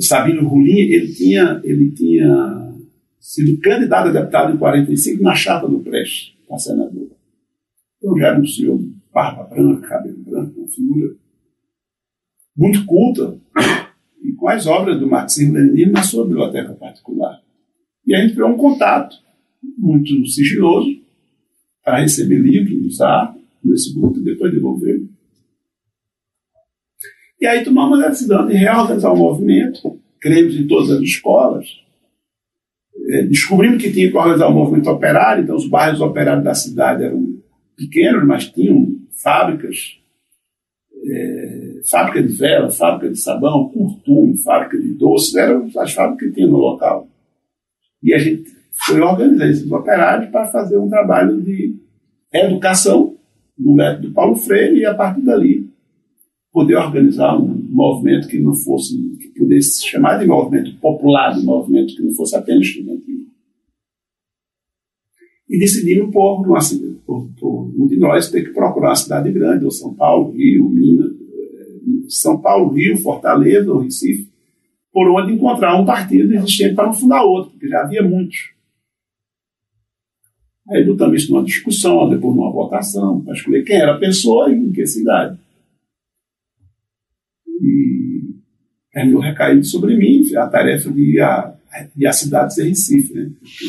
[0.00, 2.65] Sabino Rulim, ele tinha, ele tinha
[3.26, 7.10] sido candidato a deputado em 45 na chapa do Prestes, para senador.
[7.98, 11.16] Então já era um senhor de barba branca, cabelo branco, uma figura
[12.56, 13.36] muito culta,
[14.22, 17.42] e com as obras do marxismo-leninismo na sua biblioteca particular.
[18.06, 19.16] E a gente criou um contato
[19.76, 20.96] muito sigiloso
[21.82, 25.02] para receber livros, usar nesse grupo e depois devolver.
[27.40, 31.85] E aí tomamos a decisão de reorganizar o movimento, cremos em todas as escolas,
[33.28, 37.36] descobrimos que tinha que organizar o movimento operário, então os bairros operários da cidade eram
[37.76, 39.98] pequenos, mas tinham fábricas
[41.08, 46.34] é, fábrica de vela, fábrica de sabão, curtume, fábrica de doces, eram as fábricas que
[46.34, 47.08] tinha no local.
[48.02, 48.50] E a gente
[48.84, 51.76] foi organizar esses operários para fazer um trabalho de
[52.32, 53.14] educação
[53.58, 55.70] no método Paulo Freire e a partir dali
[56.56, 61.44] poder organizar um movimento que não fosse, que pudesse se chamar de movimento popular, de
[61.44, 63.26] movimento que não fosse apenas estudantil.
[65.46, 66.42] E decidimos por,
[67.04, 70.66] por, por um de nós ter que procurar uma cidade grande, ou São Paulo, Rio,
[70.70, 71.12] Minas,
[72.08, 74.32] são Paulo, Rio, Fortaleza, ou Recife,
[74.90, 78.54] por onde encontrar um partido existente para não fundar outro, porque já havia muitos.
[80.70, 84.54] Aí botamos isso numa discussão, depois numa votação, para escolher quem era a pessoa e
[84.54, 85.38] em que cidade.
[88.96, 91.54] Terminou recaindo sobre mim a tarefa de ir à,
[91.94, 93.12] ir à cidade de Recife.
[93.12, 93.30] Né?
[93.38, 93.66] Porque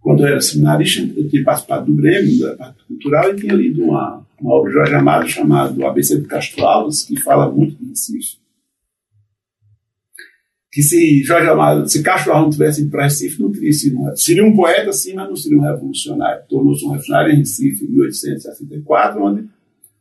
[0.00, 3.84] quando eu era seminarista, eu tinha participado do Grêmio, da parte cultural, e tinha lido
[3.84, 7.90] uma, uma obra de Jorge Amado chamada ABC de Castro Alves, que fala muito de
[7.90, 8.38] Recife.
[10.72, 14.00] Que se Jorge Amado, se Castro Alves não tivesse ido para Recife, não teria sido
[14.00, 16.42] um, seria um poeta, sim, mas não seria um revolucionário.
[16.48, 19.48] Tornou-se um revolucionário em Recife, em 1864, onde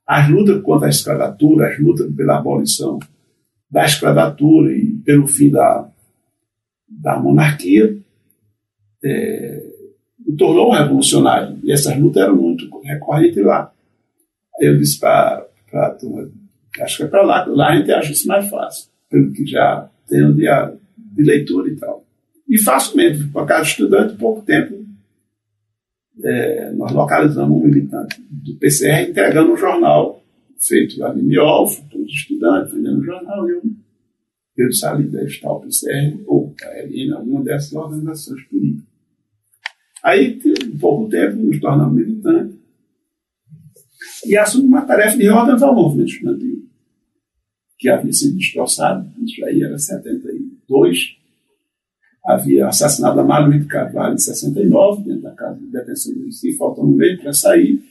[0.08, 2.98] as lutas contra a escravatura, as lutas pela abolição
[3.72, 5.90] da escravatura e pelo fim da,
[6.90, 7.98] da monarquia,
[9.04, 9.64] é,
[10.28, 11.58] o tornou um revolucionário.
[11.64, 13.72] E essas lutas eram muito recorrentes lá.
[14.60, 16.30] Eu disse para a turma,
[16.82, 19.90] acho que é para lá, lá a gente acha isso mais fácil, pelo que já
[20.08, 20.46] tenho de,
[20.98, 22.06] de leitura e tal.
[22.48, 24.86] E facilmente, por cada estudante, pouco tempo,
[26.24, 30.21] é, nós localizamos um militante do PCR entregando um jornal
[30.68, 33.62] feito lá em Miol, todos os estudantes vendendo o jornal, eu,
[34.58, 38.92] eu saí deve estar o PCR ou a LN, alguma dessas organizações políticas.
[40.04, 42.60] Aí, em pouco tempo, nos tornamos militantes
[44.26, 46.66] e assume uma tarefa de reorganizar o movimento estudantil,
[47.78, 51.18] que havia sido destroçado, isso aí era 72,
[52.26, 56.58] havia assassinado a Mário de Carvalho em 69, dentro da casa de detenção do Recife,
[56.58, 57.84] faltando um mês para sair.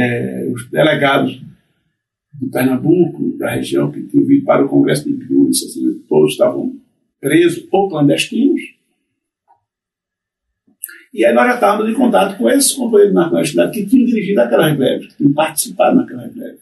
[0.00, 1.42] É, os delegados
[2.32, 5.50] de Pernambuco, da região, que tinham vindo para o Congresso de Piúna,
[6.08, 6.74] todos estavam
[7.20, 8.62] presos ou clandestinos.
[11.12, 14.40] E aí nós já estávamos em contato com esses companheiros na universidade que tinham dirigido
[14.40, 16.60] aquela greve, que tinham participado naquela greve.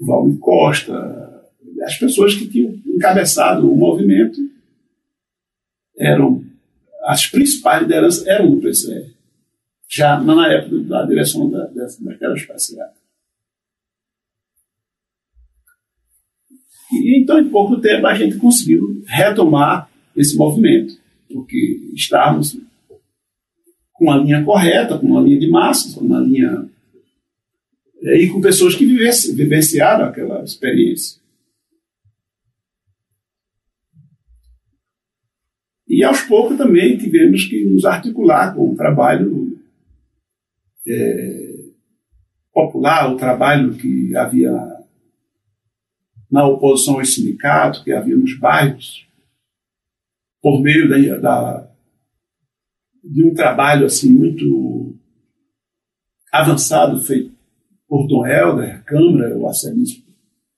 [0.00, 1.48] Valmir Costa,
[1.82, 4.38] as pessoas que tinham encabeçado o movimento
[5.96, 6.44] eram
[7.04, 9.10] as principais lideranças eram do PCR,
[9.88, 12.98] já na época da direção da, dessa, daquelas passeatas.
[16.92, 20.98] E então, em pouco tempo, a gente conseguiu retomar esse movimento
[21.32, 22.58] porque estávamos
[23.92, 26.68] com uma linha correta, com uma linha de massas, com uma linha.
[28.00, 31.20] E com pessoas que vivenciaram aquela experiência.
[35.86, 39.47] E aos poucos também tivemos que nos articular com o trabalho
[40.88, 41.48] é,
[42.52, 44.52] popular, o trabalho que havia
[46.30, 49.06] na oposição ao sindicato, que havia nos bairros,
[50.42, 51.70] por meio da, da,
[53.02, 54.96] de um trabalho assim muito
[56.32, 57.36] avançado feito
[57.88, 60.06] por Dom Helder, Câmara, o arcebispo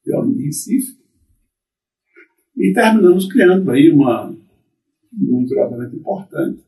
[0.05, 0.99] de Recife.
[2.57, 4.37] E terminamos criando aí uma,
[5.13, 6.63] muito relativamente importante.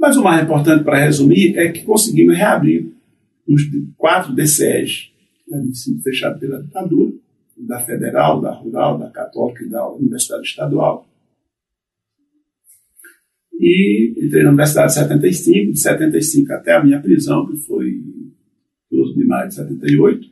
[0.00, 2.90] Mas o mais importante, para resumir, é que conseguimos reabrir
[3.46, 3.62] os
[3.98, 5.12] quatro DCEs,
[5.52, 7.12] ensino fechado pela ditadura,
[7.58, 11.06] da Federal, da Rural, da Católica e da Universidade Estadual.
[13.52, 18.02] E entrei na Universidade em 75, de 75 até a minha prisão, que foi
[18.90, 20.30] 12 de maio de 78.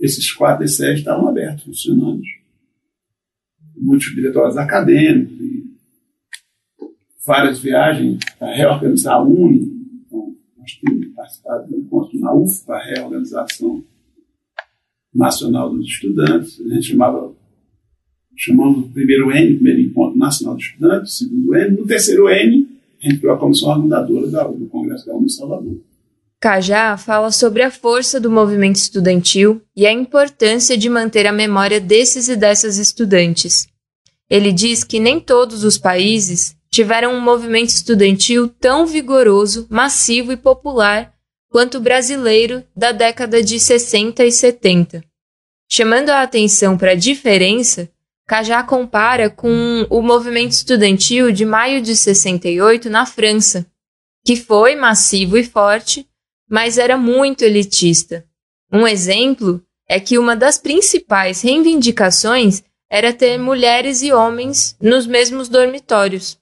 [0.00, 2.22] Esses quatro DCEs estavam abertos, funcionando.
[3.76, 5.38] Muitos diretórios acadêmicos,
[7.28, 9.70] várias viagens para reorganizar a UNI.
[10.06, 13.84] Então, nós tínhamos participado de um encontro na UF para a reorganização
[15.14, 16.58] nacional dos estudantes.
[16.58, 17.30] A gente chamava,
[18.34, 21.76] chamamos o primeiro N, primeiro encontro nacional dos estudantes, segundo N.
[21.76, 22.66] No terceiro N,
[22.98, 25.80] a gente criou a comissão organizadora da, do Congresso da UNI em Salvador.
[26.40, 31.78] Cajá fala sobre a força do movimento estudantil e a importância de manter a memória
[31.78, 33.68] desses e dessas estudantes.
[34.30, 40.36] Ele diz que nem todos os países tiveram um movimento estudantil tão vigoroso, massivo e
[40.36, 41.12] popular
[41.50, 45.02] quanto o brasileiro da década de 60 e 70.
[45.70, 47.90] Chamando a atenção para a diferença,
[48.26, 53.66] Cajá compara com o movimento estudantil de maio de 68 na França,
[54.24, 56.06] que foi massivo e forte,
[56.48, 58.26] mas era muito elitista.
[58.70, 65.48] Um exemplo é que uma das principais reivindicações era ter mulheres e homens nos mesmos
[65.48, 66.38] dormitórios.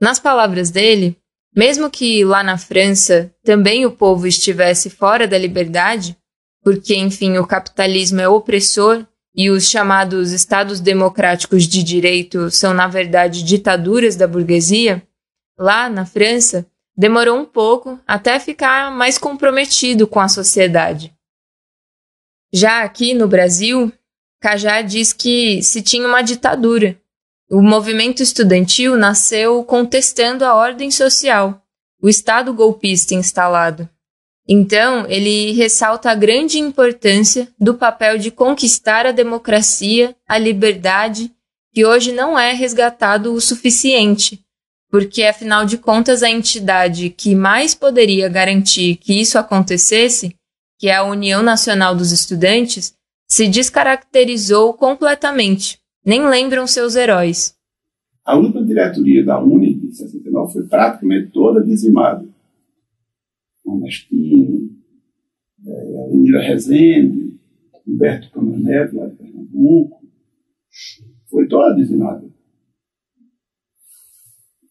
[0.00, 1.16] Nas palavras dele,
[1.54, 6.16] mesmo que lá na França também o povo estivesse fora da liberdade,
[6.62, 12.86] porque, enfim, o capitalismo é opressor e os chamados Estados democráticos de direito são, na
[12.86, 15.02] verdade, ditaduras da burguesia,
[15.58, 21.14] lá na França demorou um pouco até ficar mais comprometido com a sociedade.
[22.52, 23.92] Já aqui no Brasil,
[24.40, 27.00] Cajá diz que se tinha uma ditadura
[27.50, 31.62] o movimento estudantil nasceu contestando a ordem social,
[32.02, 33.88] o Estado golpista instalado.
[34.46, 41.30] Então, ele ressalta a grande importância do papel de conquistar a democracia, a liberdade,
[41.74, 44.42] que hoje não é resgatado o suficiente,
[44.90, 50.34] porque, afinal de contas, a entidade que mais poderia garantir que isso acontecesse,
[50.78, 52.94] que é a União Nacional dos Estudantes,
[53.28, 55.78] se descaracterizou completamente
[56.08, 57.54] nem lembram seus heróis.
[58.24, 62.26] A última diretoria da Uni de 69 foi praticamente toda dizimada.
[63.66, 64.70] Ernestinho,
[65.66, 67.38] é, Rezende,
[67.86, 70.00] Humberto Câmara lá de Pernambuco,
[71.28, 72.26] foi toda dizimada.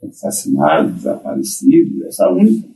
[0.02, 2.68] Assassinado, desaparecido, essa única.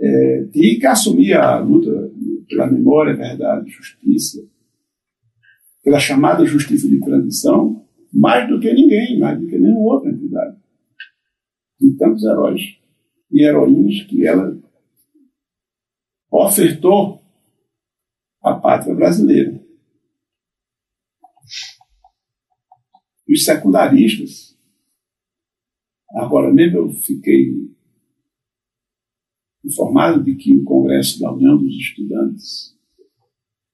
[0.00, 2.12] É, tinha que assumir a luta
[2.48, 4.40] pela memória, verdade justiça,
[5.82, 10.58] pela chamada justiça de transição, mais do que ninguém, mais do que nenhuma outra entidade.
[11.80, 12.78] E tantos heróis
[13.30, 14.58] e heroínas que ela
[16.30, 17.22] ofertou
[18.42, 19.60] à pátria brasileira.
[23.28, 24.58] Os secundaristas,
[26.10, 27.70] agora mesmo eu fiquei
[29.64, 32.76] informado de que o Congresso da União dos Estudantes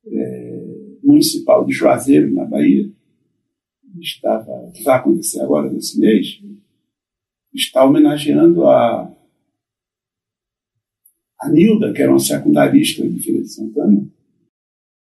[0.06, 2.90] é, Municipal de Juazeiro, na Bahia,
[4.00, 6.40] estava, vai acontecer agora nesse mês,
[7.54, 9.08] está homenageando a,
[11.40, 14.04] a Nilda, que era uma secundarista de Feira de Santana.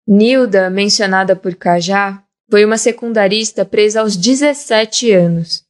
[0.05, 5.63] Nilda, mencionada por Cajá, foi uma secundarista presa aos 17 anos.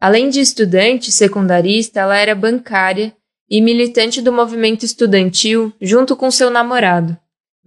[0.00, 3.14] Além de estudante secundarista, ela era bancária
[3.48, 7.16] e militante do movimento estudantil junto com seu namorado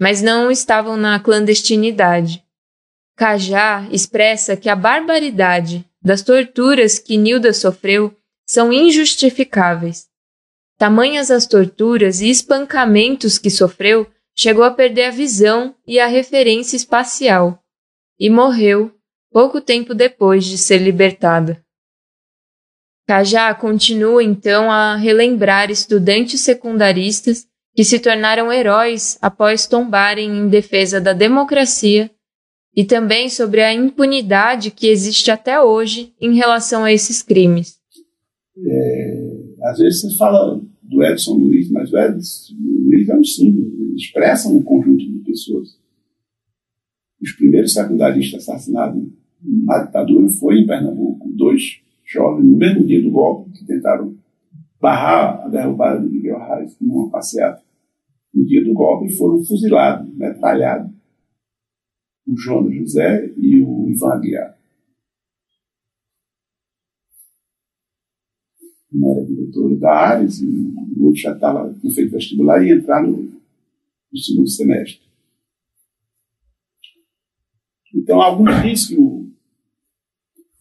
[0.02, 2.44] mas não estavam na clandestinidade.
[3.16, 8.12] Cajá expressa que a barbaridade das torturas que Nilda sofreu
[8.44, 10.08] são injustificáveis.
[10.76, 16.76] Tamanhas as torturas e espancamentos que sofreu, chegou a perder a visão e a referência
[16.76, 17.64] espacial,
[18.20, 18.92] e morreu
[19.32, 21.64] pouco tempo depois de ser libertada.
[23.08, 31.00] Cajá continua então a relembrar estudantes secundaristas que se tornaram heróis após tombarem em defesa
[31.00, 32.12] da democracia
[32.76, 37.80] e também sobre a impunidade que existe até hoje em relação a esses crimes.
[38.58, 43.68] É, às vezes você fala do Edson Luiz, mas o Edson Luiz é um símbolo,
[43.80, 45.80] ele expressa um conjunto de pessoas.
[47.22, 49.04] Os primeiros secundaristas assassinados
[49.42, 54.16] na ditadura foi em Pernambuco, dois jovens, no mesmo dia do golpe, que tentaram
[54.82, 57.62] barrar a derrubada de Miguel Reis numa passeata.
[58.34, 60.92] No dia do golpe foram fuzilados, metralhados,
[62.28, 64.62] o Jonas José e o Ivan Aguiar.
[68.92, 72.76] não era diretor da Ares, e o outro já estava, tinha feito vestibular e ia
[72.76, 75.02] entrar no, no segundo semestre.
[77.94, 79.11] Então, alguns dizem que, o,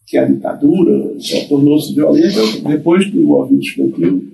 [0.05, 1.15] que a ditadura
[1.47, 4.31] tornou-se violenta depois do movimento estudantil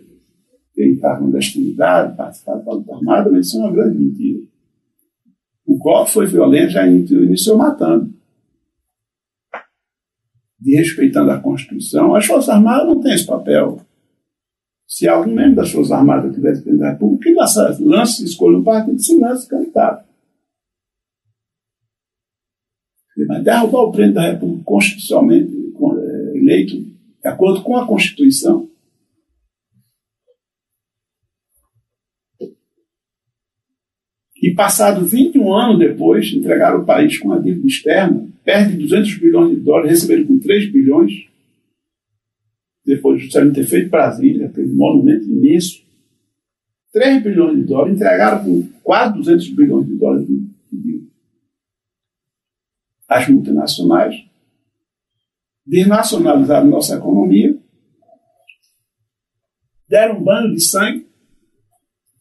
[1.02, 4.46] na clandestinidade, participado da luta armada, mas isso é uma grande mentira.
[5.66, 8.14] O golpe foi violento, já iniciou matando.
[10.60, 13.80] De respeitando a Constituição, as Forças Armadas não têm esse papel.
[14.88, 19.00] Se algum membro das Forças Armadas tivesse dentro da República, que lance, escolha um partido,
[19.00, 20.08] se lance candidato.
[23.28, 25.57] Mas derrubar o presidente da República constitucionalmente é,
[26.48, 28.70] eleito, de acordo com a Constituição,
[34.42, 39.58] e passado 21 anos depois, entregaram o país com a dívida externa, perde 200 bilhões
[39.58, 41.28] de dólares, receberam com 3 bilhões,
[42.86, 45.86] depois de ter feito Brasília, aquele monumento imenso,
[46.94, 51.08] 3 bilhões de dólares, entregaram com quase 200 bilhões de dólares de dívida.
[53.10, 54.26] As multinacionais
[55.68, 57.58] desnacionalizaram nossa economia,
[59.88, 61.06] deram um banho de sangue,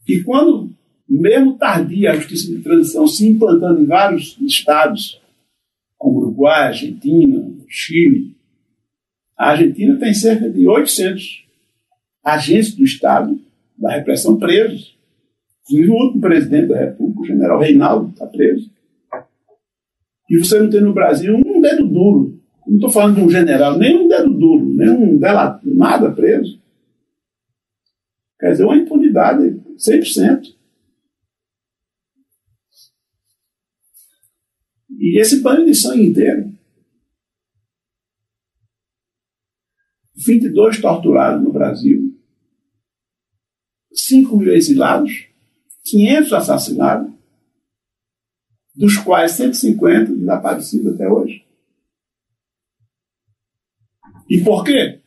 [0.09, 0.71] e quando
[1.09, 5.21] mesmo tardia, a justiça de transição se implantando em vários estados,
[5.97, 8.37] como Uruguai, Argentina, Chile.
[9.39, 11.45] A Argentina tem cerca de 800
[12.25, 13.39] agentes do Estado
[13.79, 14.97] da repressão presos.
[15.63, 18.71] Inclusive o último presidente da República, o general Reinaldo, está preso.
[20.29, 22.36] E você não tem no Brasil um dedo duro.
[22.67, 26.61] Não estou falando de um general, nem um dedo duro, nem um delator, nada preso.
[28.39, 30.57] Quer dizer, uma impunidade 100%.
[34.99, 36.53] E esse banho de sangue inteiro.
[40.17, 42.19] 22 torturados no Brasil,
[43.93, 45.29] 5 mil exilados,
[45.85, 47.15] 500 assassinados,
[48.75, 51.46] dos quais 150 desaparecidos até hoje.
[54.29, 55.01] E por quê?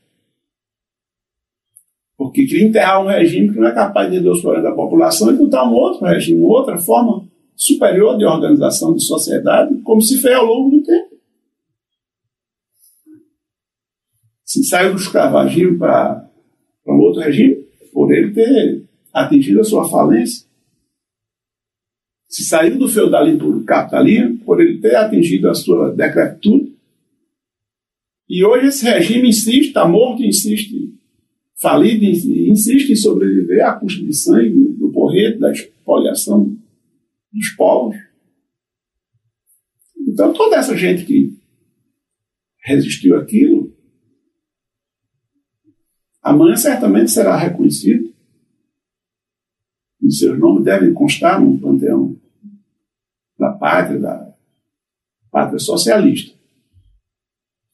[2.17, 5.31] Porque queria enterrar um regime que não é capaz de resolver os problemas da população
[5.31, 10.35] e botar um outro regime, outra forma superior de organização de sociedade, como se fez
[10.35, 11.09] ao longo do tempo.
[14.45, 16.27] Se saiu do escravagismo para
[16.87, 17.55] um outro regime,
[17.93, 20.47] por ele ter atingido a sua falência.
[22.27, 26.78] Se saiu do feudalismo para o capitalismo, por ele ter atingido a sua decrepitude.
[28.29, 30.93] E hoje esse regime insiste, está morto, insiste,
[31.59, 36.55] falido, insiste em sobreviver à custa de sangue, do porrete, da expoliação
[37.33, 37.97] dos povos.
[39.97, 41.35] Então, toda essa gente que
[42.63, 43.75] resistiu àquilo,
[46.21, 48.13] amanhã certamente será reconhecido.
[50.01, 52.15] E seus nomes devem constar no panteão
[53.37, 54.35] da pátria, da
[55.31, 56.38] pátria socialista.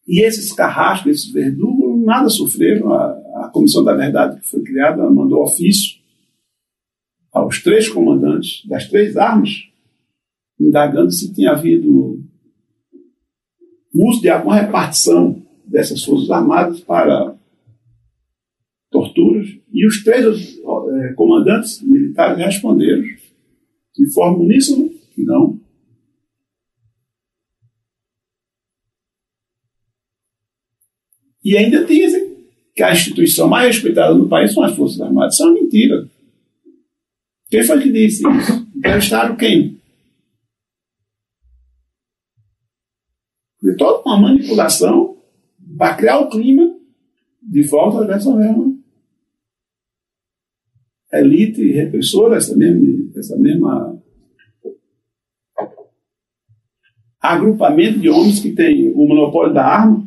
[0.08, 2.93] E esses carrascos, esses verdugos, nada sofreram.
[2.93, 5.97] A, a Comissão da Verdade, que foi criada, mandou ofício
[7.32, 9.49] aos três comandantes das três armas,
[10.60, 12.24] indagando se tinha havido
[13.93, 17.36] uso de alguma repartição dessas forças armadas para
[18.91, 23.03] torturas, e os três é, comandantes militares responderam
[23.97, 25.60] de forma uníssona que não.
[31.45, 32.35] E ainda dizem
[32.75, 35.35] que a instituição mais respeitada no país são as Forças Armadas.
[35.35, 36.09] Isso é uma mentira.
[37.51, 38.67] Quem foi que disse isso?
[38.75, 39.79] Entrevistaram quem?
[43.61, 45.17] De toda uma manipulação
[45.77, 46.75] para criar o clima
[47.43, 48.75] de volta dessa mesma
[51.13, 54.01] elite repressora, essa mesma, essa mesma
[57.21, 60.05] agrupamento de homens que tem o monopólio da arma,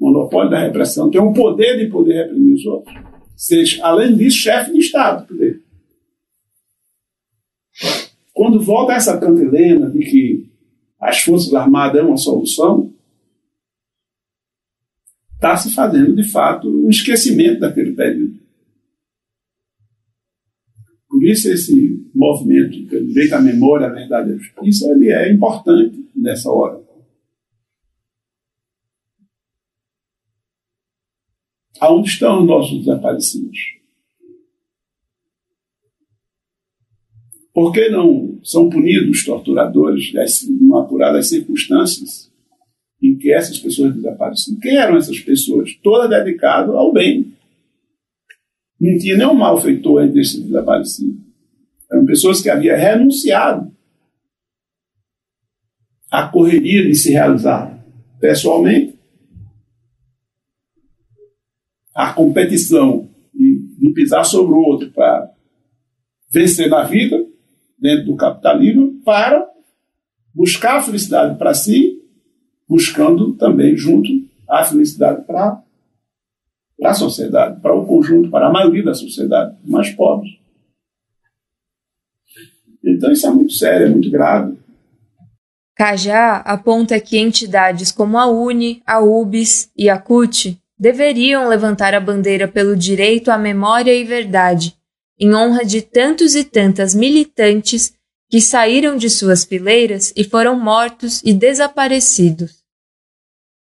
[0.00, 2.94] monopólio da repressão, tem o poder de poder reprimir os outros.
[3.36, 5.26] Seja, além disso, chefe de Estado.
[5.26, 5.62] Poder.
[8.32, 10.50] Quando volta essa cantilena de que
[10.98, 12.92] as Forças Armadas é uma solução,
[15.34, 18.38] está se fazendo, de fato, um esquecimento daquele período.
[21.08, 26.08] Por isso, esse movimento direito à memória, à verdade e à justiça, ele é importante
[26.14, 26.89] nessa hora.
[31.80, 33.58] Aonde estão os nossos desaparecidos?
[37.52, 40.12] Por que não são punidos os torturadores,
[40.60, 42.30] não apuradas as circunstâncias
[43.02, 44.60] em que essas pessoas desapareceram?
[44.60, 45.74] Quem eram essas pessoas?
[45.82, 47.34] Todas dedicadas ao bem,
[48.80, 51.20] Não tinha nenhum malfeitor entre esses desaparecidos.
[51.92, 53.70] Eram pessoas que haviam renunciado
[56.10, 57.78] à correria de se realizar
[58.18, 58.98] pessoalmente,
[61.94, 65.32] à competição de, de pisar sobre o outro para
[66.30, 67.24] vencer na vida,
[67.78, 69.48] dentro do capitalismo, para
[70.34, 71.98] buscar a felicidade para si,
[72.68, 74.10] buscando também junto
[74.46, 75.62] a felicidade para
[76.82, 80.38] a sociedade, para o conjunto, para a maioria da sociedade, mais pobres.
[82.84, 84.58] Então isso é muito sério, é muito grave.
[85.74, 92.00] Cajá aponta que entidades como a UNE, a UBS e a CUT deveriam levantar a
[92.00, 94.74] bandeira pelo direito à memória e verdade,
[95.18, 97.92] em honra de tantos e tantas militantes
[98.30, 102.60] que saíram de suas fileiras e foram mortos e desaparecidos.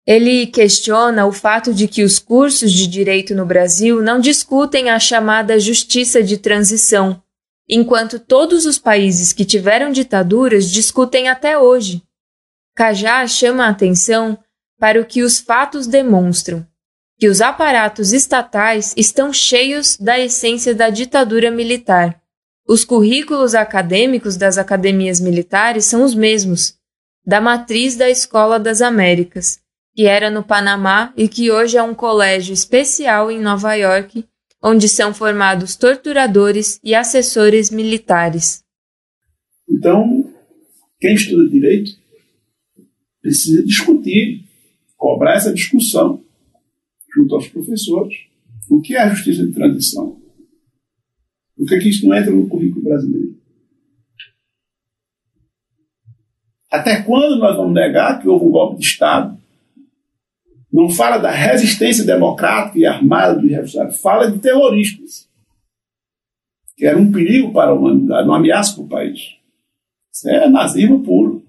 [0.08, 4.98] Ele questiona o fato de que os cursos de direito no Brasil não discutem a
[4.98, 7.22] chamada justiça de transição,
[7.70, 12.02] enquanto todos os países que tiveram ditaduras discutem até hoje.
[12.76, 14.38] Cajá chama a atenção
[14.80, 16.66] para o que os fatos demonstram:
[17.18, 22.22] que os aparatos estatais estão cheios da essência da ditadura militar.
[22.68, 26.76] Os currículos acadêmicos das academias militares são os mesmos,
[27.26, 29.60] da matriz da Escola das Américas,
[29.94, 34.26] que era no Panamá e que hoje é um colégio especial em Nova York
[34.68, 38.64] onde são formados torturadores e assessores militares.
[39.70, 40.34] Então,
[41.00, 41.92] quem estuda direito
[43.22, 44.44] precisa discutir,
[44.98, 46.25] cobrar essa discussão
[47.16, 48.16] junto aos professores.
[48.70, 50.20] O que é a justiça de transição?
[51.56, 53.36] Por que, é que isso não entra no currículo brasileiro?
[56.70, 59.40] Até quando nós vamos negar que houve um golpe de Estado
[60.72, 65.30] não fala da resistência democrática e armada dos refugiados, fala de terroristas,
[66.76, 69.38] que era um perigo para a humanidade, uma ameaça para o país.
[70.12, 71.46] Isso é nazismo puro.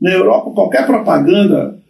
[0.00, 1.82] Na Europa, qualquer propaganda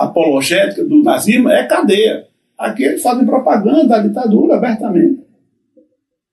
[0.00, 2.26] apologética do nazismo é cadeia.
[2.58, 5.22] Aqui eles fazem propaganda da ditadura abertamente,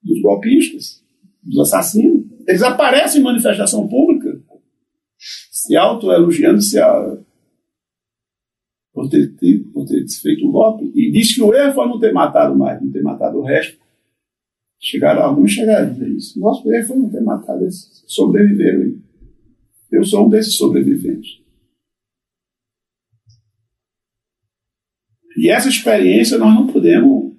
[0.01, 1.03] dos golpistas,
[1.43, 2.26] dos assassinos.
[2.47, 4.39] Eles aparecem em manifestação pública
[5.18, 7.18] se autoelogiando se a,
[8.93, 9.34] por, ter,
[9.74, 10.91] por ter feito o golpe.
[10.95, 13.78] E diz que o erro foi não ter matado mais, não ter matado o resto.
[14.80, 16.39] Chegaram, alguns chegaram a dizer isso.
[16.39, 18.03] Nosso erro foi não ter matado esses.
[18.07, 18.95] Sobreviveram.
[19.91, 21.47] Eu sou um desses sobreviventes.
[25.38, 27.38] E essa experiência nós não podemos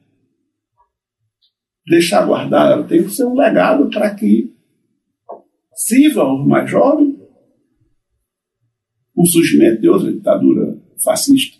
[1.84, 2.74] deixar guardada.
[2.74, 4.54] Ela tem que ser um legado para que
[5.74, 7.18] sirva os mais jovens
[9.18, 11.58] o surgimento de outra ditadura fascista.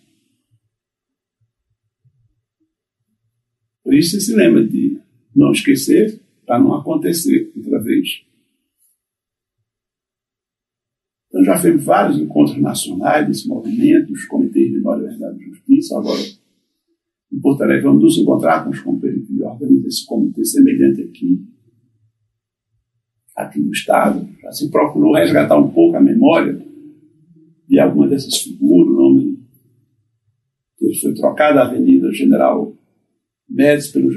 [3.83, 5.01] Por isso você se lembra de
[5.35, 8.25] não esquecer para não acontecer outra vez.
[11.27, 15.99] Então já fez vários encontros nacionais desse movimento, os comitês de memória, verdade e justiça.
[15.99, 16.21] Agora,
[17.33, 21.43] em Porto Alegre, vamos nos encontrar com os companheiros que organizam esse comitê semelhante aqui,
[23.35, 24.29] aqui no Estado.
[24.43, 26.63] Já se procurou resgatar um pouco a memória
[27.67, 29.39] de alguma dessas figuras, o nome
[30.81, 32.73] ele foi trocado a Avenida General
[33.49, 34.11] Médici pelo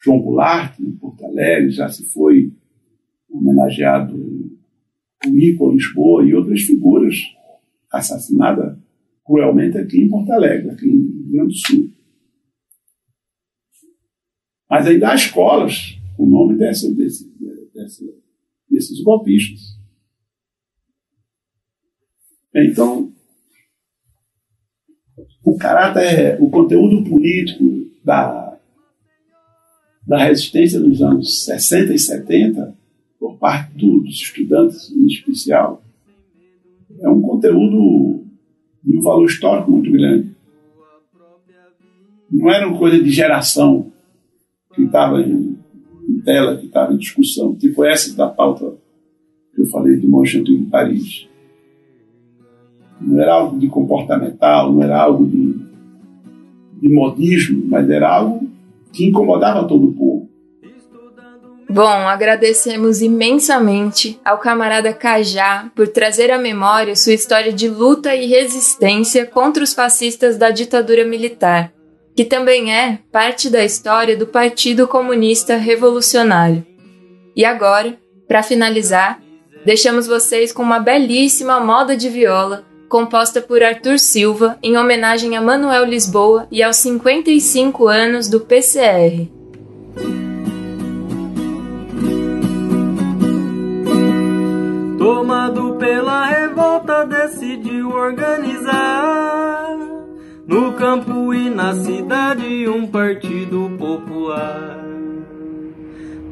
[0.00, 2.52] João Goulart, em Porto Alegre, já se foi
[3.28, 4.41] homenageado
[5.28, 7.14] o Ico Lisboa e outras figuras
[7.90, 8.78] assassinadas
[9.24, 11.90] cruelmente aqui em Porto Alegre, aqui em Rio Grande do Sul.
[14.68, 17.30] Mas ainda há escolas com o nome dessa, desse,
[17.74, 18.04] dessa,
[18.68, 19.78] desses golpistas.
[22.54, 23.12] Então,
[25.44, 27.64] o caráter, o conteúdo político
[28.04, 28.58] da,
[30.06, 32.81] da resistência nos anos 60 e 70,
[33.22, 35.80] por parte do, dos estudantes em especial,
[37.00, 38.24] é um conteúdo
[38.82, 40.32] de um valor histórico muito grande.
[42.28, 43.92] Não era uma coisa de geração
[44.74, 45.56] que estava em,
[46.08, 48.74] em, tela, que estava em discussão, tipo essa da pauta
[49.54, 51.28] que eu falei do Monsanto em Paris
[53.00, 55.60] não era algo de comportamental, não era algo de,
[56.80, 58.48] de modismo, mas era algo
[58.92, 60.31] que incomodava todo o povo.
[61.72, 68.26] Bom, agradecemos imensamente ao camarada Cajá por trazer à memória sua história de luta e
[68.26, 71.72] resistência contra os fascistas da ditadura militar,
[72.14, 76.62] que também é parte da história do Partido Comunista Revolucionário.
[77.34, 77.98] E agora,
[78.28, 79.18] para finalizar,
[79.64, 85.40] deixamos vocês com uma belíssima moda de viola composta por Arthur Silva em homenagem a
[85.40, 89.41] Manuel Lisboa e aos 55 anos do PCR.
[95.02, 99.76] Tomado pela revolta, decidiu organizar
[100.46, 104.78] no campo e na cidade um partido popular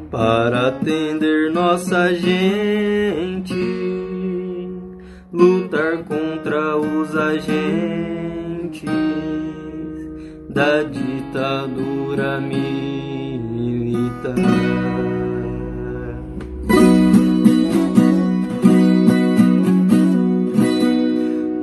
[0.09, 3.53] para atender nossa gente,
[5.33, 8.89] lutar contra os agentes
[10.47, 12.71] da ditadura militar.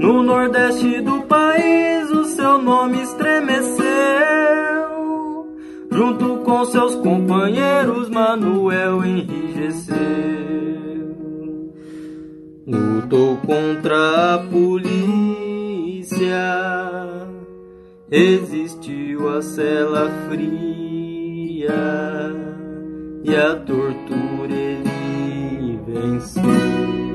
[0.09, 3.85] No nordeste do país, o seu nome estremeceu
[5.93, 9.99] Junto com seus companheiros, Manuel enrijeceu.
[12.67, 14.87] Lutou contra a polícia,
[18.11, 21.69] resistiu à cela fria
[23.25, 27.08] e a tortura ele venceu.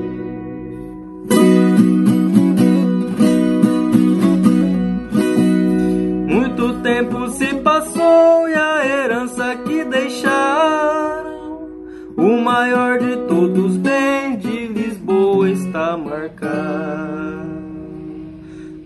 [6.84, 11.66] Tempo se passou e a herança que deixaram,
[12.14, 17.54] o maior de todos os bens de Lisboa está marcado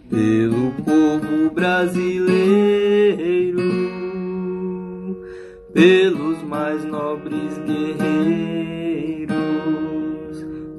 [0.09, 2.39] pelo povo brasileiro,
[5.75, 8.07] pelos mais nobres guerreiros,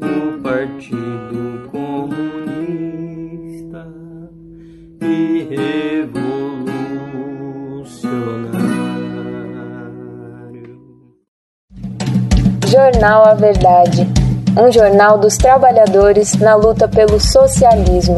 [0.01, 2.25] o Partido Comunista
[5.01, 6.18] e Revolução.
[12.69, 14.07] Jornal A Verdade,
[14.55, 18.17] um jornal dos trabalhadores na luta pelo socialismo.